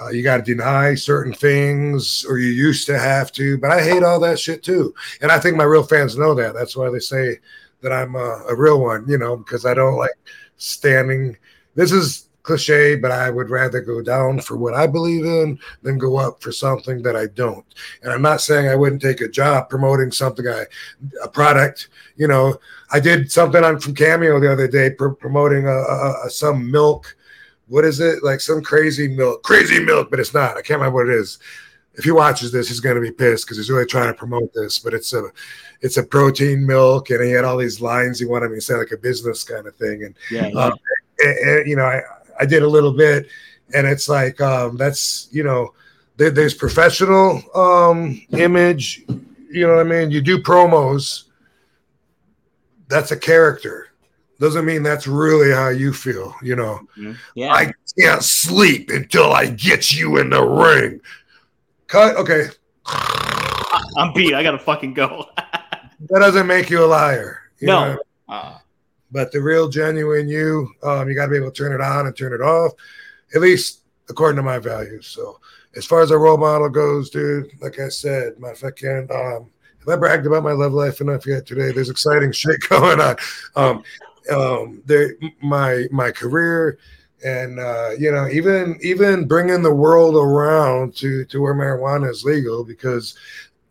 [0.00, 3.58] uh, you got to deny certain things, or you used to have to.
[3.58, 4.94] But I hate all that shit too.
[5.20, 6.54] And I think my real fans know that.
[6.54, 7.38] That's why they say
[7.80, 9.06] that I'm a, a real one.
[9.08, 10.12] You know, because I don't like
[10.58, 11.36] standing.
[11.74, 15.98] This is cliche, but I would rather go down for what I believe in than
[15.98, 17.64] go up for something that I don't.
[18.02, 20.64] And I'm not saying I wouldn't take a job promoting something I
[21.22, 21.88] a product.
[22.16, 22.58] You know,
[22.90, 26.70] I did something on from Cameo the other day pr- promoting a, a, a some
[26.70, 27.14] milk.
[27.66, 28.24] What is it?
[28.24, 30.56] Like some crazy milk, crazy milk, but it's not.
[30.56, 31.38] I can't remember what it is.
[31.98, 34.54] If he watches this, he's going to be pissed because he's really trying to promote
[34.54, 34.78] this.
[34.78, 35.24] But it's a,
[35.80, 38.74] it's a protein milk, and he had all these lines he wanted me to say
[38.74, 40.04] like a business kind of thing.
[40.04, 40.48] And Yeah.
[40.56, 40.70] uh,
[41.18, 42.00] and, and, you know, I,
[42.40, 43.26] I did a little bit,
[43.74, 45.74] and it's like um, that's you know,
[46.16, 49.04] there, there's professional um, image.
[49.50, 50.10] You know what I mean?
[50.12, 51.24] You do promos.
[52.88, 53.88] That's a character.
[54.40, 56.32] Doesn't mean that's really how you feel.
[56.42, 57.16] You know, Mhm.
[57.34, 57.52] yeah.
[57.52, 61.00] I can't sleep until I get you in the ring.
[61.88, 62.16] Cut.
[62.16, 62.46] Okay,
[63.96, 64.34] I'm beat.
[64.34, 65.26] I gotta fucking go.
[65.36, 67.40] that doesn't make you a liar.
[67.58, 67.92] You No.
[67.94, 67.98] know?
[68.28, 68.58] uh,
[69.10, 72.06] but the real genuine you, um, you got to be able to turn it on
[72.06, 72.72] and turn it off,
[73.34, 75.06] at least according to my values.
[75.06, 75.40] So
[75.76, 79.50] as far as a role model goes, dude, like I said, my fucking um,
[79.80, 81.72] have I bragged about my love life enough yet today?
[81.72, 83.16] There's exciting shit going on.
[83.56, 83.82] Um,
[84.30, 86.76] um, there, my my career,
[87.24, 92.24] and uh, you know, even even bringing the world around to to where marijuana is
[92.24, 93.16] legal because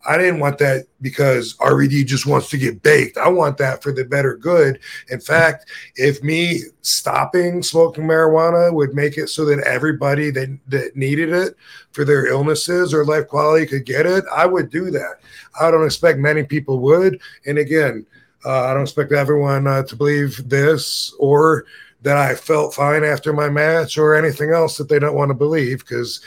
[0.08, 3.18] I didn't want that because RVD just wants to get baked.
[3.18, 4.80] I want that for the better good.
[5.10, 10.96] In fact, if me stopping smoking marijuana would make it so that everybody that, that
[10.96, 11.56] needed it
[11.92, 15.20] for their illnesses or life quality could get it, I would do that.
[15.60, 17.20] I don't expect many people would.
[17.44, 18.06] And again,
[18.46, 21.66] uh, I don't expect everyone uh, to believe this or
[22.02, 25.34] that I felt fine after my match or anything else that they don't want to
[25.34, 26.20] believe because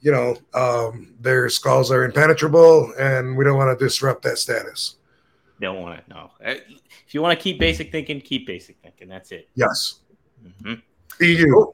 [0.00, 4.96] you know, um, their skulls are impenetrable, and we don't want to disrupt that status.
[5.60, 6.14] Don't want to.
[6.14, 6.30] No.
[6.44, 6.54] Uh,
[7.06, 9.08] if you want to keep basic thinking, keep basic thinking.
[9.08, 9.48] That's it.
[9.54, 10.00] Yes.
[10.44, 10.74] Mm-hmm.
[11.24, 11.66] EU.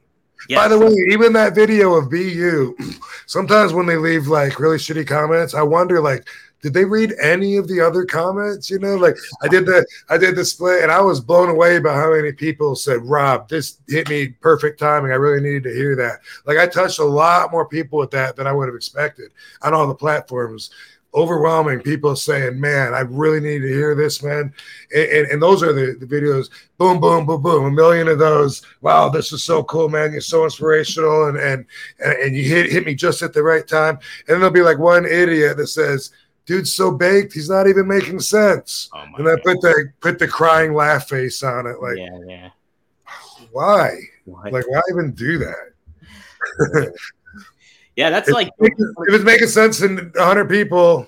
[0.49, 0.59] Yes.
[0.59, 2.75] By the way, even that video of BU,
[3.27, 6.27] sometimes when they leave like really shitty comments, I wonder like,
[6.63, 8.69] did they read any of the other comments?
[8.69, 11.77] You know, like I did the I did the split and I was blown away
[11.79, 15.11] by how many people said, Rob, this hit me perfect timing.
[15.11, 16.21] I really needed to hear that.
[16.45, 19.31] Like I touched a lot more people with that than I would have expected
[19.61, 20.71] on all the platforms.
[21.15, 24.51] Overwhelming people saying, Man, I really need to hear this, man.
[24.95, 26.49] And, and, and those are the, the videos,
[26.79, 28.63] boom, boom, boom, boom, a million of those.
[28.81, 30.11] Wow, this is so cool, man.
[30.11, 31.67] You're so inspirational, and and
[31.99, 33.99] and, you hit hit me just at the right time.
[34.21, 36.09] And then there'll be like one idiot that says,
[36.45, 38.89] dude's so baked, he's not even making sense.
[38.93, 39.43] Oh my and I God.
[39.43, 41.81] put the put the crying laugh face on it.
[41.81, 42.49] Like, yeah, yeah.
[43.51, 43.97] why?
[44.25, 44.51] What?
[44.53, 45.73] Like, why even do that?
[47.95, 51.07] yeah, that's If, like if it's making sense in 100 people,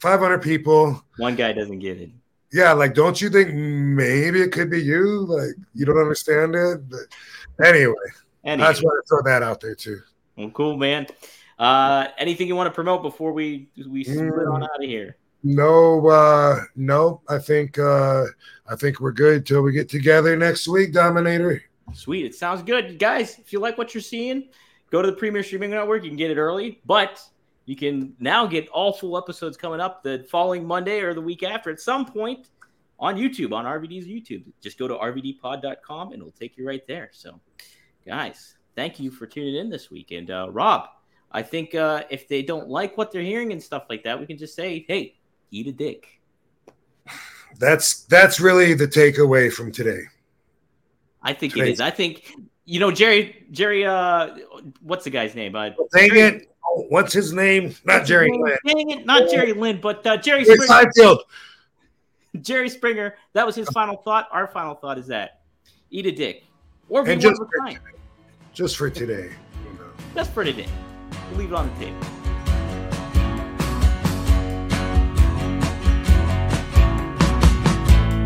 [0.00, 2.10] 500 people, one guy doesn't get it.
[2.52, 5.26] yeah, like, don't you think maybe it could be you?
[5.26, 6.80] Like, you don't understand it.
[6.88, 7.94] But anyway,
[8.44, 10.00] Anyway, that's why I throw that out there too.
[10.36, 11.06] well, cool, man.
[11.58, 14.54] Uh, anything you want to promote before we we split Mm.
[14.54, 15.16] on out of here?
[15.42, 18.24] No, uh, no, I think uh
[18.66, 21.62] I think we're good till we get together next week, Dominator.
[21.92, 22.24] Sweet.
[22.24, 22.98] It sounds good.
[22.98, 24.48] Guys, if you like what you're seeing,
[24.90, 26.02] go to the Premier Streaming Network.
[26.02, 27.22] You can get it early, but
[27.66, 31.42] you can now get all full episodes coming up the following Monday or the week
[31.42, 32.48] after at some point
[32.98, 34.44] on YouTube, on RVD's YouTube.
[34.62, 37.10] Just go to rvdpod.com and it'll take you right there.
[37.12, 37.38] So,
[38.06, 40.10] guys, thank you for tuning in this week.
[40.10, 40.88] And uh, Rob,
[41.34, 44.24] I think uh, if they don't like what they're hearing and stuff like that, we
[44.24, 45.16] can just say, hey,
[45.50, 46.06] eat a dick.
[47.58, 50.02] That's that's really the takeaway from today.
[51.22, 51.80] I think it is.
[51.80, 52.32] I think,
[52.64, 54.36] you know, Jerry, Jerry, uh,
[54.80, 55.56] what's the guy's name?
[55.56, 56.50] Uh, Dang Jerry- it.
[56.66, 57.74] Oh, What's his name?
[57.84, 58.56] Not Jerry Lynn.
[58.66, 60.66] Dang it, not Jerry Lynn, but uh, Jerry Springer.
[60.66, 61.18] Seinfeld.
[62.40, 63.16] Jerry Springer.
[63.32, 64.28] That was his final thought.
[64.30, 65.42] Our final thought is that
[65.90, 66.44] eat a dick
[66.88, 67.48] or be just of.
[68.52, 69.30] Just for today.
[69.64, 69.90] you know.
[70.14, 70.66] That's for today.
[71.30, 71.92] We'll leave it on the.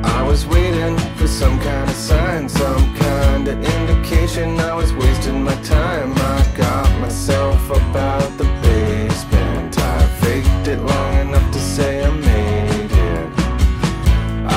[0.05, 5.43] I was waiting for some kind of sign, some kind of indication I was wasting
[5.43, 6.13] my time.
[6.13, 9.79] I got myself about out the basement.
[9.79, 13.29] I faked it long enough to say I made it.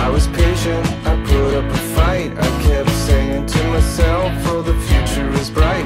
[0.03, 2.31] I was patient, I put up a fight.
[2.37, 5.80] I kept saying to myself, oh, the future is bright.